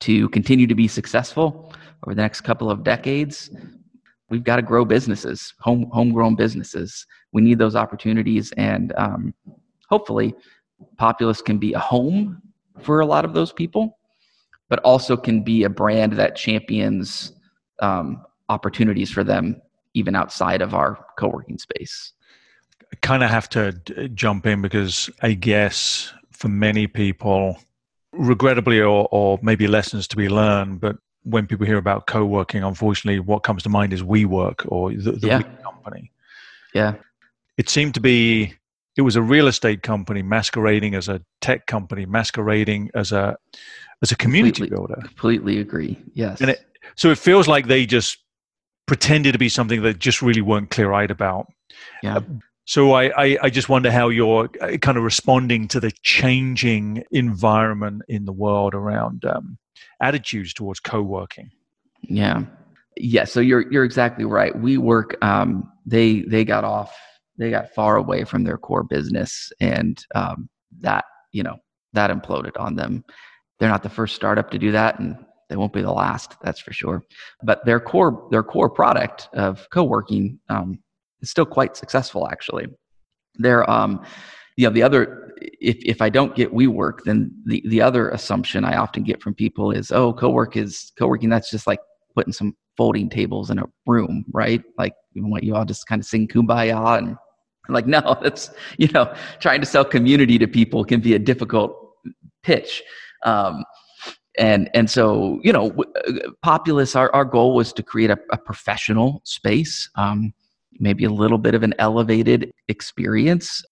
[0.00, 1.72] to continue to be successful
[2.04, 3.50] over the next couple of decades
[4.30, 7.06] we've got to grow businesses home homegrown businesses.
[7.32, 8.52] We need those opportunities.
[8.52, 9.34] And um,
[9.88, 10.34] hopefully
[10.96, 12.40] populous can be a home
[12.80, 13.98] for a lot of those people,
[14.68, 17.32] but also can be a brand that champions
[17.80, 19.60] um, opportunities for them
[19.94, 22.12] even outside of our co-working space.
[23.02, 27.58] Kind of have to d- jump in because I guess for many people,
[28.12, 33.20] regrettably or, or maybe lessons to be learned, but when people hear about co-working, unfortunately,
[33.20, 35.38] what comes to mind is WeWork or the, the Yeah.
[35.38, 36.10] We company.
[36.74, 36.94] Yeah,
[37.56, 38.54] It seemed to be
[38.96, 43.36] it was a real estate company masquerading as a tech company, masquerading as a
[44.02, 44.76] as a community Completely.
[44.76, 45.00] builder.
[45.06, 45.98] completely agree.
[46.14, 46.40] Yes.
[46.40, 46.64] And it,
[46.96, 48.18] so it feels like they just
[48.86, 51.46] pretended to be something that just really weren't clear eyed about.
[52.02, 52.16] yeah.
[52.16, 52.22] Uh,
[52.68, 57.02] So I, I, I just wonder how you're uh, kind of responding to the changing
[57.10, 59.56] environment in the world around um,
[60.02, 61.50] attitudes towards co-working.
[62.02, 62.42] Yeah.
[62.98, 63.24] Yeah.
[63.24, 64.52] So you're you're exactly right.
[64.52, 65.14] WeWork.
[65.24, 66.94] Um, they they got off.
[67.38, 70.50] They got far away from their core business, and um,
[70.80, 71.56] that you know
[71.94, 73.02] that imploded on them.
[73.58, 75.16] They're not the first startup to do that, and
[75.48, 76.36] they won't be the last.
[76.42, 77.02] That's for sure.
[77.42, 80.80] But their core their core product of co-working um,
[81.20, 82.28] is still quite successful.
[82.28, 82.66] Actually,
[83.36, 84.04] they're um,
[84.56, 88.64] you know the other if if I don't get WeWork, then the the other assumption
[88.64, 91.28] I often get from people is, oh, co-work is co-working.
[91.28, 91.80] That's just like
[92.14, 94.62] putting some folding tables in a room, right?
[94.76, 97.16] Like you want you all just kind of sing kumbaya and
[97.68, 101.76] like, no, that's you know, trying to sell community to people can be a difficult
[102.42, 102.82] pitch.
[103.24, 103.64] Um,
[104.38, 105.72] and and so you know,
[106.06, 106.94] uh, populous.
[106.94, 110.32] Our our goal was to create a, a professional space, um,
[110.78, 113.64] maybe a little bit of an elevated experience,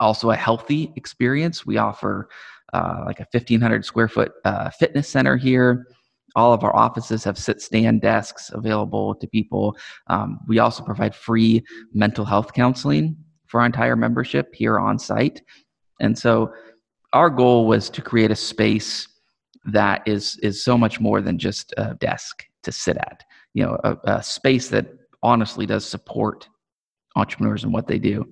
[0.00, 1.64] also a healthy experience.
[1.64, 2.28] We offer
[2.72, 5.86] uh, like a 1,500 square foot uh, fitness center here.
[6.34, 9.76] All of our offices have sit stand desks available to people.
[10.06, 15.42] Um, we also provide free mental health counseling for our entire membership here on site.
[16.00, 16.52] And so
[17.12, 19.06] our goal was to create a space
[19.66, 23.22] that is is so much more than just a desk to sit at.
[23.54, 24.86] You know, a, a space that
[25.22, 26.48] honestly does support
[27.16, 28.26] entrepreneurs and what they do.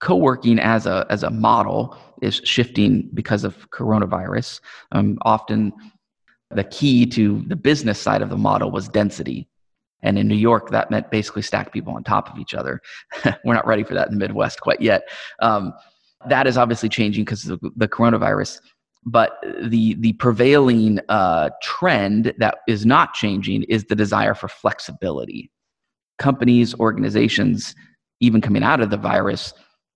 [0.00, 4.60] Co-working as a as a model is shifting because of coronavirus.
[4.92, 5.72] Um, often,
[6.50, 9.48] the key to the business side of the model was density,
[10.02, 12.82] and in New York, that meant basically stack people on top of each other.
[13.44, 15.08] We're not ready for that in the Midwest quite yet.
[15.40, 15.72] Um,
[16.28, 18.60] that is obviously changing because of the coronavirus.
[19.06, 25.50] But the the prevailing uh, trend that is not changing is the desire for flexibility.
[26.18, 27.74] Companies, organizations,
[28.20, 29.52] even coming out of the virus,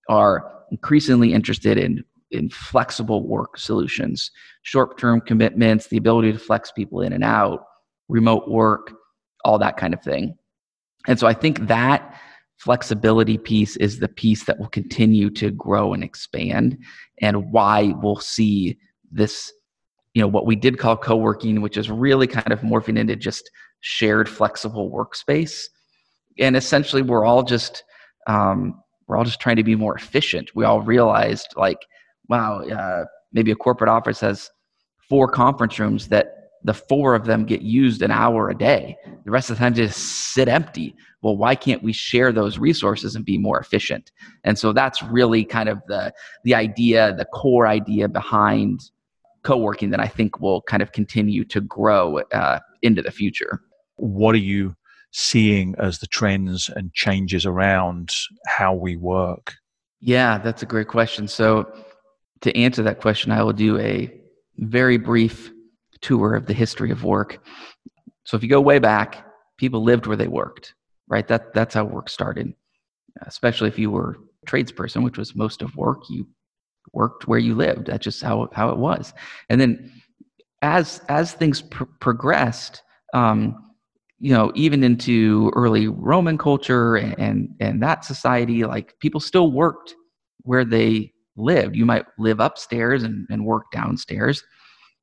[0.08, 4.30] are increasingly interested in in flexible work solutions,
[4.62, 7.64] short term commitments, the ability to flex people in and out,
[8.08, 8.92] remote work,
[9.44, 10.36] all that kind of thing.
[11.06, 12.20] And so I think that
[12.58, 16.76] flexibility piece is the piece that will continue to grow and expand
[17.22, 18.78] and why we'll see
[19.10, 19.50] this
[20.12, 23.50] you know what we did call co-working which is really kind of morphing into just
[23.80, 25.68] shared flexible workspace
[26.38, 27.84] and essentially we're all just
[28.26, 30.54] um, we're all just trying to be more efficient.
[30.54, 31.78] We all realized like
[32.28, 34.50] wow uh, maybe a corporate office has
[35.08, 38.96] four conference rooms that the four of them get used an hour a day.
[39.24, 39.98] The rest of the time just
[40.34, 40.94] sit empty.
[41.22, 44.12] Well why can't we share those resources and be more efficient?
[44.44, 46.12] And so that's really kind of the
[46.44, 48.90] the idea the core idea behind
[49.42, 53.60] co-working that i think will kind of continue to grow uh, into the future.
[53.96, 54.76] What are you
[55.12, 58.12] seeing as the trends and changes around
[58.46, 59.54] how we work?
[60.00, 61.28] Yeah, that's a great question.
[61.28, 61.72] So,
[62.40, 64.10] to answer that question, I will do a
[64.56, 65.50] very brief
[66.00, 67.44] tour of the history of work.
[68.24, 69.26] So, if you go way back,
[69.58, 70.74] people lived where they worked,
[71.08, 71.26] right?
[71.28, 72.54] That that's how work started.
[73.22, 76.26] Especially if you were a tradesperson, which was most of work, you
[76.92, 77.86] worked where you lived.
[77.86, 79.12] That's just how how it was.
[79.50, 79.92] And then,
[80.62, 82.82] as as things pr- progressed,
[83.12, 83.69] um,
[84.20, 89.94] you know, even into early Roman culture and, and, that society, like people still worked
[90.42, 91.74] where they lived.
[91.74, 94.44] You might live upstairs and, and work downstairs.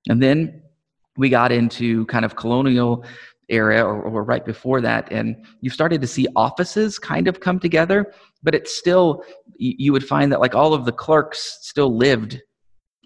[0.08, 0.62] And then
[1.18, 3.04] we got into kind of colonial
[3.50, 7.60] era or, or right before that, and you started to see offices kind of come
[7.60, 8.14] together,
[8.44, 9.24] but it's still,
[9.58, 12.40] you would find that like all of the clerks still lived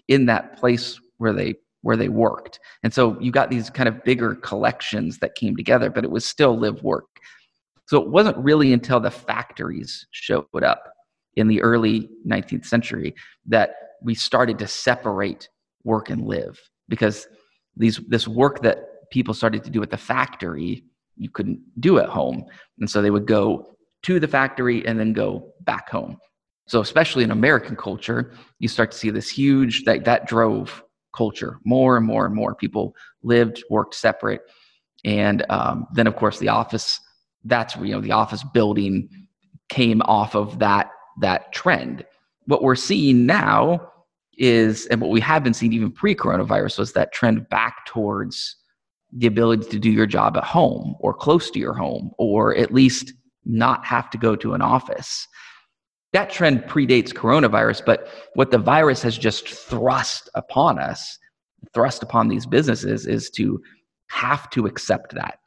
[0.08, 2.60] in that place where they where they worked.
[2.82, 6.24] And so you got these kind of bigger collections that came together, but it was
[6.24, 7.06] still live work.
[7.86, 10.92] So it wasn't really until the factories showed up
[11.36, 13.14] in the early 19th century
[13.46, 15.48] that we started to separate
[15.84, 17.26] work and live because
[17.76, 20.84] these this work that people started to do at the factory
[21.16, 22.44] you couldn't do at home
[22.78, 26.16] and so they would go to the factory and then go back home
[26.66, 31.58] so especially in american culture you start to see this huge that that drove culture.
[31.64, 34.42] More and more and more people lived, worked separate,
[35.04, 37.00] and um, then of course the office.
[37.44, 39.08] That's you know the office building
[39.68, 40.90] came off of that
[41.20, 42.04] that trend.
[42.46, 43.92] What we're seeing now
[44.38, 48.56] is, and what we have been seeing even pre-coronavirus was that trend back towards
[49.12, 52.72] the ability to do your job at home or close to your home, or at
[52.72, 53.12] least
[53.44, 55.26] not have to go to an office
[56.12, 61.18] that trend predates coronavirus, but what the virus has just thrust upon us,
[61.72, 63.62] thrust upon these businesses, is to
[64.10, 65.38] have to accept that.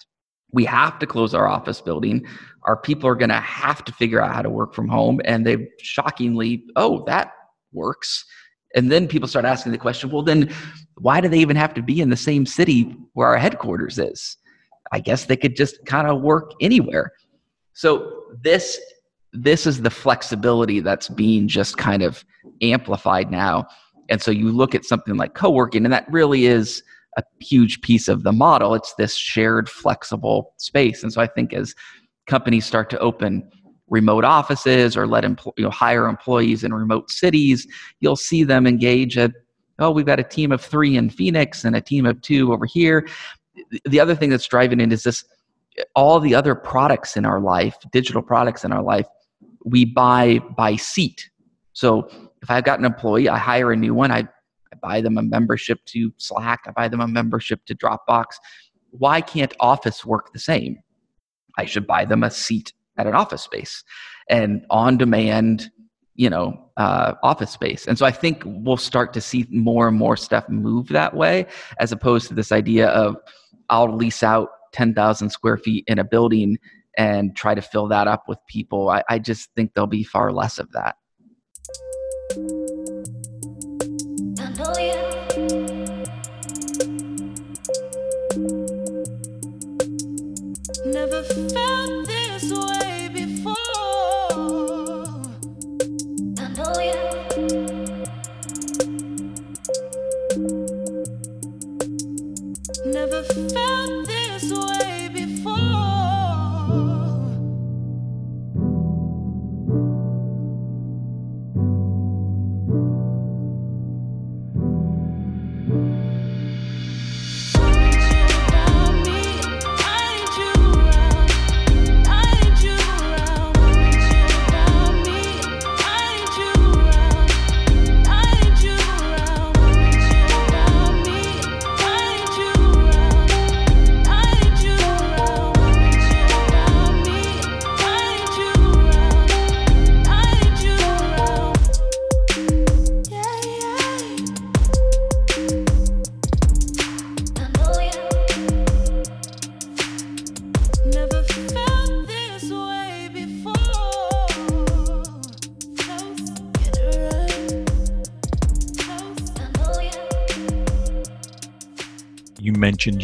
[0.51, 2.25] We have to close our office building.
[2.63, 5.21] Our people are going to have to figure out how to work from home.
[5.25, 7.31] And they shockingly, oh, that
[7.71, 8.25] works.
[8.73, 10.51] And then people start asking the question well, then
[10.95, 14.37] why do they even have to be in the same city where our headquarters is?
[14.91, 17.11] I guess they could just kind of work anywhere.
[17.73, 18.79] So, this
[19.35, 22.23] this is the flexibility that's being just kind of
[22.61, 23.67] amplified now.
[24.09, 26.83] And so you look at something like co working, and that really is
[27.17, 28.75] a huge piece of the model.
[28.75, 31.01] It's this shared, flexible space.
[31.01, 31.73] And so I think as
[32.27, 33.49] companies start to open
[33.87, 37.67] remote offices or let empl- you know hire employees in remote cities,
[37.99, 39.31] you'll see them engage at
[39.79, 42.65] oh we've got a team of three in Phoenix and a team of two over
[42.65, 43.07] here.
[43.85, 45.23] The other thing that's driving it is this
[45.93, 49.07] all the other products in our life, digital products in our life,
[49.65, 51.29] we buy by seat.
[51.73, 52.07] So
[52.41, 55.23] if I've got an employee, I hire a new one, I, I buy them a
[55.23, 58.25] membership to Slack, I buy them a membership to Dropbox.
[58.91, 60.77] Why can't Office work the same?
[61.57, 63.83] I should buy them a seat at an office space
[64.29, 65.69] and on demand
[66.15, 69.97] you know uh, office space and so i think we'll start to see more and
[69.97, 71.45] more stuff move that way
[71.79, 73.17] as opposed to this idea of
[73.69, 76.57] i'll lease out 10000 square feet in a building
[76.97, 78.89] and try to fill that up with people.
[78.89, 80.95] I, I just think there'll be far less of that.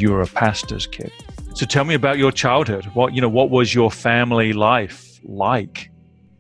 [0.02, 1.12] Mentioned you were a pastor's kid.
[1.54, 2.86] So tell me about your childhood.
[2.94, 5.90] What you know, what was your family life like?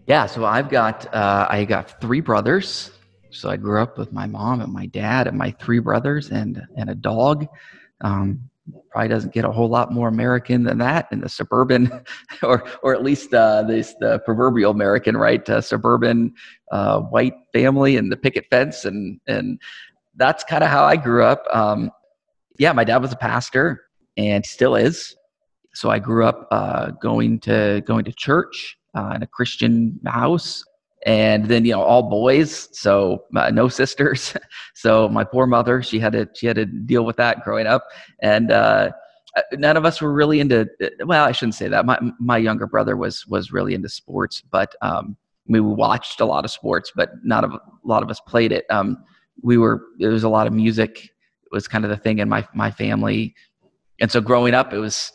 [0.07, 2.91] Yeah, so I've got uh, I got three brothers.
[3.31, 6.61] So I grew up with my mom and my dad and my three brothers and
[6.77, 7.47] and a dog.
[8.01, 8.49] Um,
[8.89, 11.91] probably doesn't get a whole lot more American than that in the suburban,
[12.43, 15.47] or or at least uh, this the proverbial American, right?
[15.49, 16.33] Uh, suburban
[16.71, 19.59] uh, white family and the picket fence, and and
[20.15, 21.43] that's kind of how I grew up.
[21.53, 21.91] Um,
[22.57, 23.83] yeah, my dad was a pastor
[24.17, 25.15] and still is.
[25.73, 30.63] So I grew up uh, going to going to church uh, in a Christian house,
[31.05, 34.33] and then you know all boys, so uh, no sisters.
[34.75, 37.85] so my poor mother, she had to she had to deal with that growing up,
[38.21, 38.91] and uh,
[39.53, 40.67] none of us were really into.
[41.05, 41.85] Well, I shouldn't say that.
[41.85, 45.15] My my younger brother was was really into sports, but um,
[45.47, 48.65] we watched a lot of sports, but not a lot of us played it.
[48.69, 48.97] Um,
[49.41, 51.10] we were there was a lot of music
[51.51, 53.35] was kind of the thing in my my family,
[53.99, 55.11] and so growing up, it was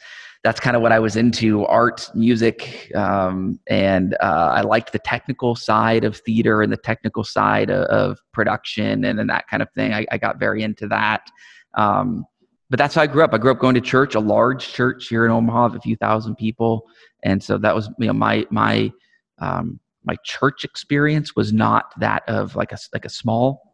[0.47, 5.01] that's kind of what I was into art, music, um, and uh, I liked the
[5.01, 9.61] technical side of theater and the technical side of, of production and, and, that kind
[9.61, 9.93] of thing.
[9.93, 11.28] I, I got very into that.
[11.74, 12.24] Um,
[12.70, 13.34] but that's how I grew up.
[13.34, 15.97] I grew up going to church, a large church here in Omaha of a few
[15.97, 16.84] thousand people,
[17.24, 18.93] and so that was you know my my
[19.41, 23.65] um, my church experience was not that of like a like a small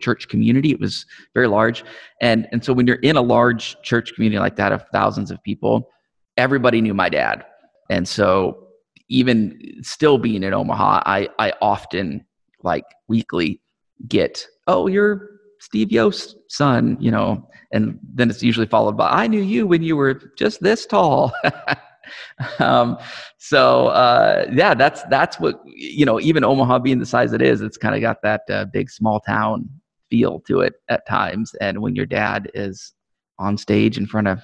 [0.00, 0.70] church community.
[0.70, 1.84] It was very large.
[2.20, 5.42] And, and so when you're in a large church community like that of thousands of
[5.42, 5.90] people,
[6.36, 7.44] everybody knew my dad.
[7.90, 8.68] And so
[9.08, 12.24] even still being in Omaha, I, I often
[12.62, 13.60] like weekly
[14.08, 15.30] get, oh, you're
[15.60, 19.82] Steve Yost's son, you know, and then it's usually followed by, I knew you when
[19.82, 21.32] you were just this tall.
[22.58, 22.98] um,
[23.38, 26.20] so uh, yeah, that's that's what you know.
[26.20, 29.20] Even Omaha being the size it is, it's kind of got that uh, big small
[29.20, 29.68] town
[30.10, 31.54] feel to it at times.
[31.60, 32.92] And when your dad is
[33.38, 34.40] on stage in front of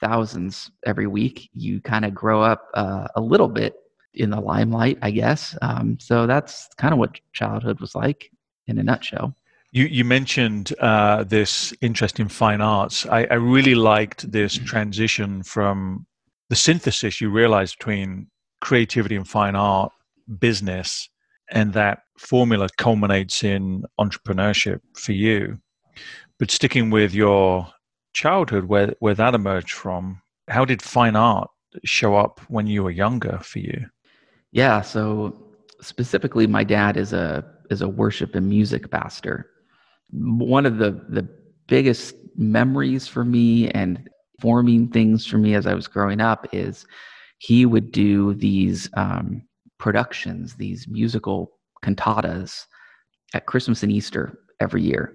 [0.00, 3.74] thousands every week, you kind of grow up uh, a little bit
[4.14, 5.56] in the limelight, I guess.
[5.62, 8.30] Um, so that's kind of what childhood was like
[8.66, 9.34] in a nutshell.
[9.72, 13.06] You, you mentioned uh, this interest in fine arts.
[13.06, 16.06] I, I really liked this transition from
[16.50, 18.26] the synthesis you realize between
[18.60, 19.92] creativity and fine art,
[20.38, 21.08] business,
[21.52, 25.58] and that formula culminates in entrepreneurship for you.
[26.38, 27.68] But sticking with your
[28.12, 31.48] childhood, where, where that emerged from, how did fine art
[31.84, 33.86] show up when you were younger for you?
[34.50, 35.40] Yeah, so
[35.80, 39.48] specifically, my dad is a is a worship and music pastor.
[40.10, 41.28] One of the the
[41.68, 44.10] biggest memories for me and
[44.40, 46.86] forming things for me as I was growing up is
[47.38, 49.42] he would do these um,
[49.78, 51.52] productions, these musical
[51.84, 52.66] cantatas
[53.34, 55.14] at Christmas and Easter every year.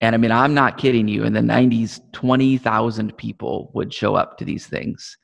[0.00, 1.24] And I mean, I'm not kidding you.
[1.24, 5.16] In the 90s, 20,000 people would show up to these things.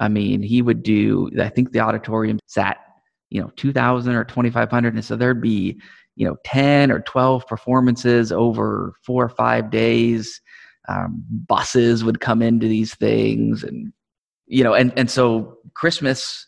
[0.00, 2.78] I mean, he would do, I think the auditorium sat,
[3.30, 4.94] you know, 2,000 or 2,500.
[4.94, 5.80] And so there'd be,
[6.16, 10.40] you know, 10 or 12 performances over four or five days
[10.88, 13.92] um, buses would come into these things and
[14.46, 16.46] you know and and so christmas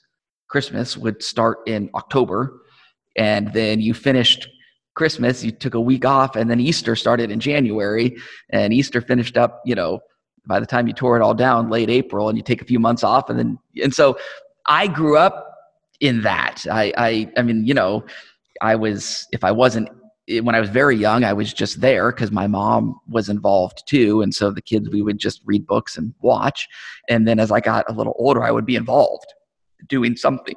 [0.48, 2.62] christmas would start in october.
[3.18, 4.48] And then you finished
[4.94, 8.16] christmas you took a week off and then easter started in january.
[8.50, 10.00] And easter finished up you know
[10.46, 12.78] by the time you tore it all down late april and you take a few
[12.78, 14.18] months off and then and so
[14.66, 15.44] i grew up
[16.00, 16.66] in that.
[16.70, 18.04] I i i mean you know
[18.60, 19.88] i was if i wasn't
[20.28, 24.22] when I was very young, I was just there because my mom was involved too.
[24.22, 26.68] And so the kids, we would just read books and watch.
[27.08, 29.32] And then as I got a little older, I would be involved
[29.88, 30.56] doing something.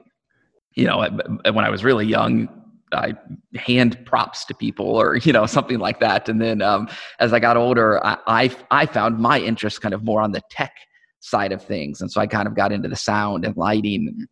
[0.74, 1.08] You know,
[1.52, 2.48] when I was really young,
[2.92, 3.14] I
[3.56, 6.28] hand props to people or, you know, something like that.
[6.30, 6.90] And then um,
[7.20, 10.42] as I got older, I, I, I found my interest kind of more on the
[10.50, 10.74] tech
[11.20, 12.02] side of things.
[12.02, 14.28] And so I kind of got into the sound and lighting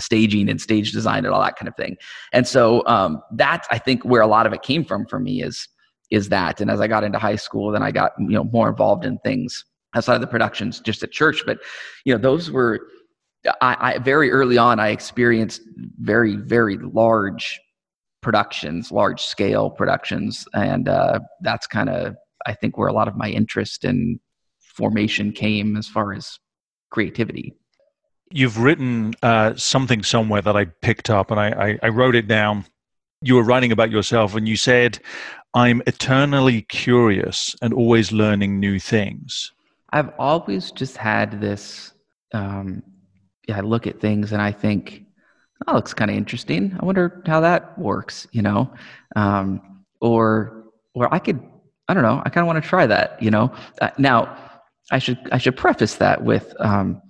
[0.00, 1.96] staging and stage design and all that kind of thing.
[2.32, 5.42] And so um, that's I think where a lot of it came from for me
[5.42, 5.68] is
[6.10, 6.60] is that.
[6.60, 9.18] And as I got into high school, then I got you know more involved in
[9.18, 11.42] things outside of the productions just at church.
[11.46, 11.58] But
[12.04, 12.80] you know those were
[13.60, 15.62] I, I very early on I experienced
[15.98, 17.60] very very large
[18.20, 23.16] productions, large scale productions, and uh, that's kind of I think where a lot of
[23.16, 24.20] my interest and
[24.60, 26.38] formation came as far as
[26.90, 27.54] creativity
[28.30, 32.28] you've written uh, something somewhere that I picked up and I, I, I wrote it
[32.28, 32.64] down.
[33.22, 35.00] You were writing about yourself and you said,
[35.54, 39.52] I'm eternally curious and always learning new things.
[39.90, 41.92] I've always just had this.
[42.34, 42.82] Um,
[43.48, 45.04] yeah, I look at things and I think,
[45.66, 46.76] oh, looks kind of interesting.
[46.78, 48.72] I wonder how that works, you know,
[49.16, 50.64] um, or
[50.94, 51.42] or I could,
[51.88, 53.52] I don't know, I kind of want to try that, you know.
[53.80, 54.36] Uh, now,
[54.90, 57.00] I should I should preface that with um,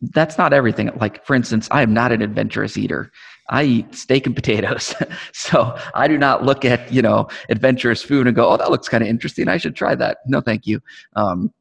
[0.00, 0.90] that's not everything.
[0.96, 3.12] Like, for instance, I am not an adventurous eater.
[3.50, 4.94] I eat steak and potatoes.
[5.32, 8.88] so I do not look at, you know, adventurous food and go, oh, that looks
[8.88, 9.48] kind of interesting.
[9.48, 10.18] I should try that.
[10.26, 10.80] No, thank you.
[11.14, 11.52] Um,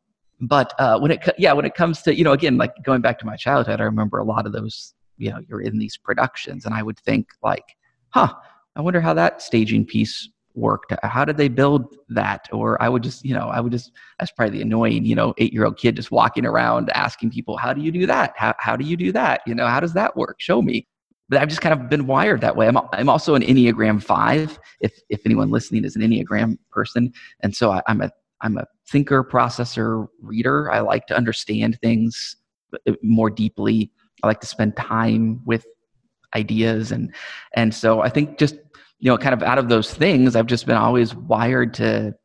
[0.42, 3.20] but uh, when it yeah when it comes to you know again like going back
[3.20, 6.66] to my childhood i remember a lot of those you know you're in these productions
[6.66, 7.64] and i would think like
[8.10, 8.34] huh
[8.76, 10.94] i wonder how that staging piece worked.
[11.04, 12.48] How did they build that?
[12.52, 15.34] Or i would just you know i would just that's probably the annoying you know
[15.38, 18.34] eight year old kid just walking around asking people how do you do that?
[18.36, 19.42] How, how do you do that?
[19.46, 20.36] You know how does that work?
[20.40, 20.88] Show me.
[21.30, 22.68] But i've just kind of been wired that way.
[22.68, 27.14] I'm, I'm also an enneagram 5 if if anyone listening is an enneagram person.
[27.42, 30.72] And so I, i'm a i'm a thinker processor reader.
[30.72, 32.36] I like to understand things
[32.88, 33.92] uh, more deeply.
[34.24, 35.66] I like to spend time with
[36.36, 36.92] ideas.
[36.92, 37.14] And
[37.56, 38.56] and so i think just
[39.02, 42.16] you know kind of out of those things i've just been always wired to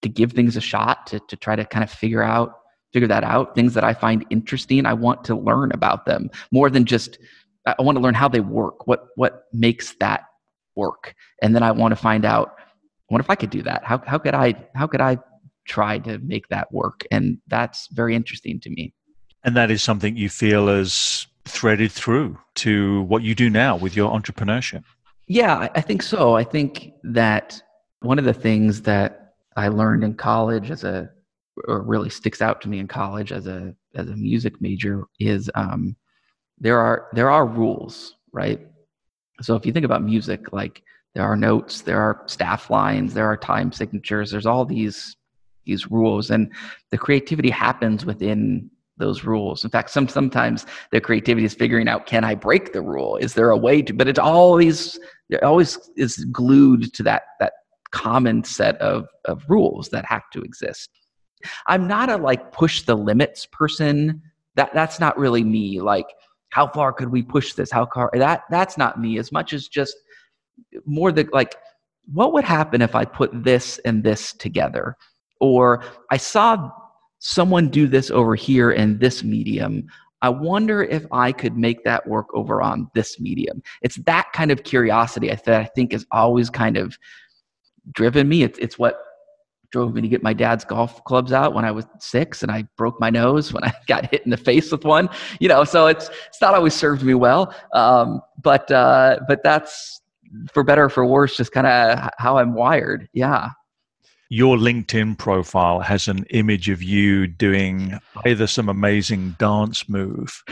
[0.00, 2.54] to give things a shot to to try to kind of figure out
[2.92, 3.54] figure that out.
[3.54, 7.18] Things that i find interesting i want to learn about them more than just
[7.66, 10.24] i want to learn how they work what what makes that
[10.74, 11.14] work.
[11.40, 12.56] And then i want to find out
[13.08, 13.84] what if i could do that.
[13.84, 15.18] How how could i how could i
[15.66, 17.04] try to make that work?
[17.10, 18.92] And that's very interesting to me.
[19.44, 23.96] And that is something you feel as threaded through to what you do now with
[23.96, 24.84] your entrepreneurship.
[25.26, 26.34] Yeah, I- think so.
[26.34, 27.62] I think that
[28.00, 31.10] one of the things that I learned in college as a
[31.68, 35.50] or really sticks out to me in college as a as a music major is
[35.54, 35.94] um,
[36.58, 38.60] there are there are rules, right?
[39.42, 40.82] So if you think about music, like
[41.14, 45.16] there are notes, there are staff lines, there are time signatures, there's all these
[45.66, 46.52] these rules, and
[46.90, 49.64] the creativity happens within those rules.
[49.64, 53.16] In fact, some sometimes the creativity is figuring out can I break the rule?
[53.16, 53.92] Is there a way to?
[53.92, 54.98] But it's always
[55.30, 57.52] it always is glued to that that
[57.90, 60.90] common set of of rules that have to exist.
[61.66, 64.22] I'm not a like push the limits person.
[64.56, 65.80] That that's not really me.
[65.80, 66.06] Like
[66.50, 67.70] how far could we push this?
[67.70, 69.96] How far that that's not me as much as just
[70.84, 71.56] more the like
[72.12, 74.96] what would happen if I put this and this together?
[75.40, 76.70] Or I saw
[77.22, 79.86] someone do this over here in this medium.
[80.22, 83.62] I wonder if I could make that work over on this medium.
[83.80, 86.98] It's that kind of curiosity that I think is always kind of
[87.92, 88.42] driven me.
[88.42, 88.98] It's it's what
[89.70, 92.64] drove me to get my dad's golf clubs out when I was six, and I
[92.76, 95.08] broke my nose when I got hit in the face with one.
[95.38, 97.54] You know, so it's it's not always served me well.
[97.72, 100.00] Um, but uh, but that's
[100.52, 103.08] for better or for worse, just kind of how I'm wired.
[103.12, 103.50] Yeah.
[104.32, 110.42] Your LinkedIn profile has an image of you doing either some amazing dance move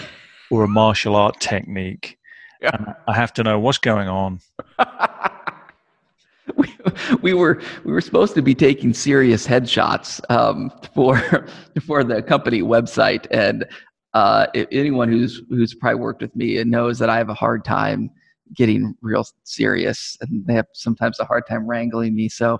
[0.50, 2.18] or a martial art technique.
[2.60, 2.72] Yeah.
[2.74, 4.40] And I have to know what's going on.
[6.56, 6.74] we,
[7.22, 11.46] we were we were supposed to be taking serious headshots um, for
[11.86, 13.64] for the company website, and
[14.12, 17.64] uh, anyone who's who's probably worked with me and knows that I have a hard
[17.64, 18.10] time
[18.54, 22.28] getting real serious, and they have sometimes a hard time wrangling me.
[22.28, 22.54] So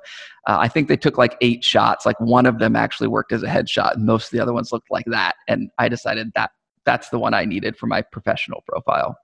[0.47, 2.07] uh, I think they took like eight shots.
[2.07, 4.73] Like one of them actually worked as a headshot, and most of the other ones
[4.73, 5.37] looked like that.
[5.49, 6.51] And I decided that
[6.85, 9.17] that's the one I needed for my professional profile.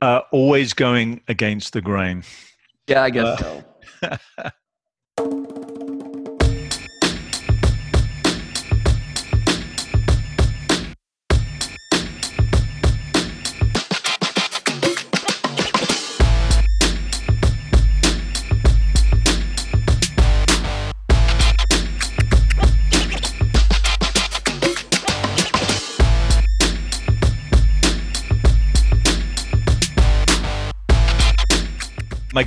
[0.00, 2.24] Uh, always going against the grain.
[2.88, 3.62] Yeah, I guess Uh,
[4.02, 4.48] so.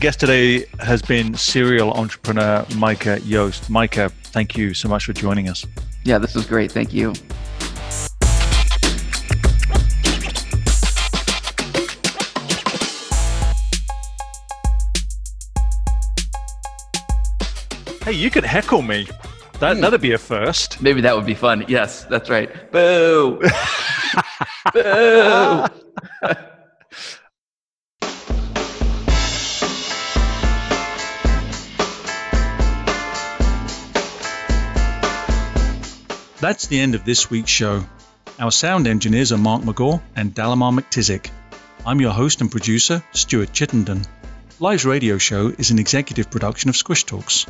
[0.05, 3.71] guest today has been serial entrepreneur Micah Yost.
[3.71, 5.65] Micah, thank you so much for joining us.
[6.03, 6.71] Yeah, this was great.
[6.71, 7.11] Thank you.
[18.03, 19.07] Hey, you could heckle me.
[19.59, 19.81] That, Hmm.
[19.81, 20.83] That'd be a first.
[20.83, 21.65] Maybe that would be fun.
[21.67, 22.71] Yes, that's right.
[22.71, 23.41] Boo.
[24.71, 25.65] Boo.
[36.45, 37.83] That's the end of this week's show.
[38.37, 41.31] Our sound engineers are Mark McGaw and Dalamar McTizik.
[41.83, 44.05] I'm your host and producer, Stuart Chittenden.
[44.59, 47.47] Live's radio show is an executive production of Squish Talks.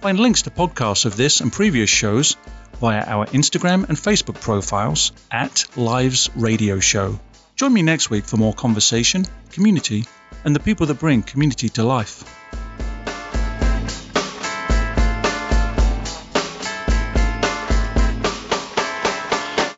[0.00, 2.36] Find links to podcasts of this and previous shows
[2.80, 7.18] via our Instagram and Facebook profiles at Lives Radio Show.
[7.56, 10.04] Join me next week for more conversation, community,
[10.44, 12.22] and the people that bring community to life.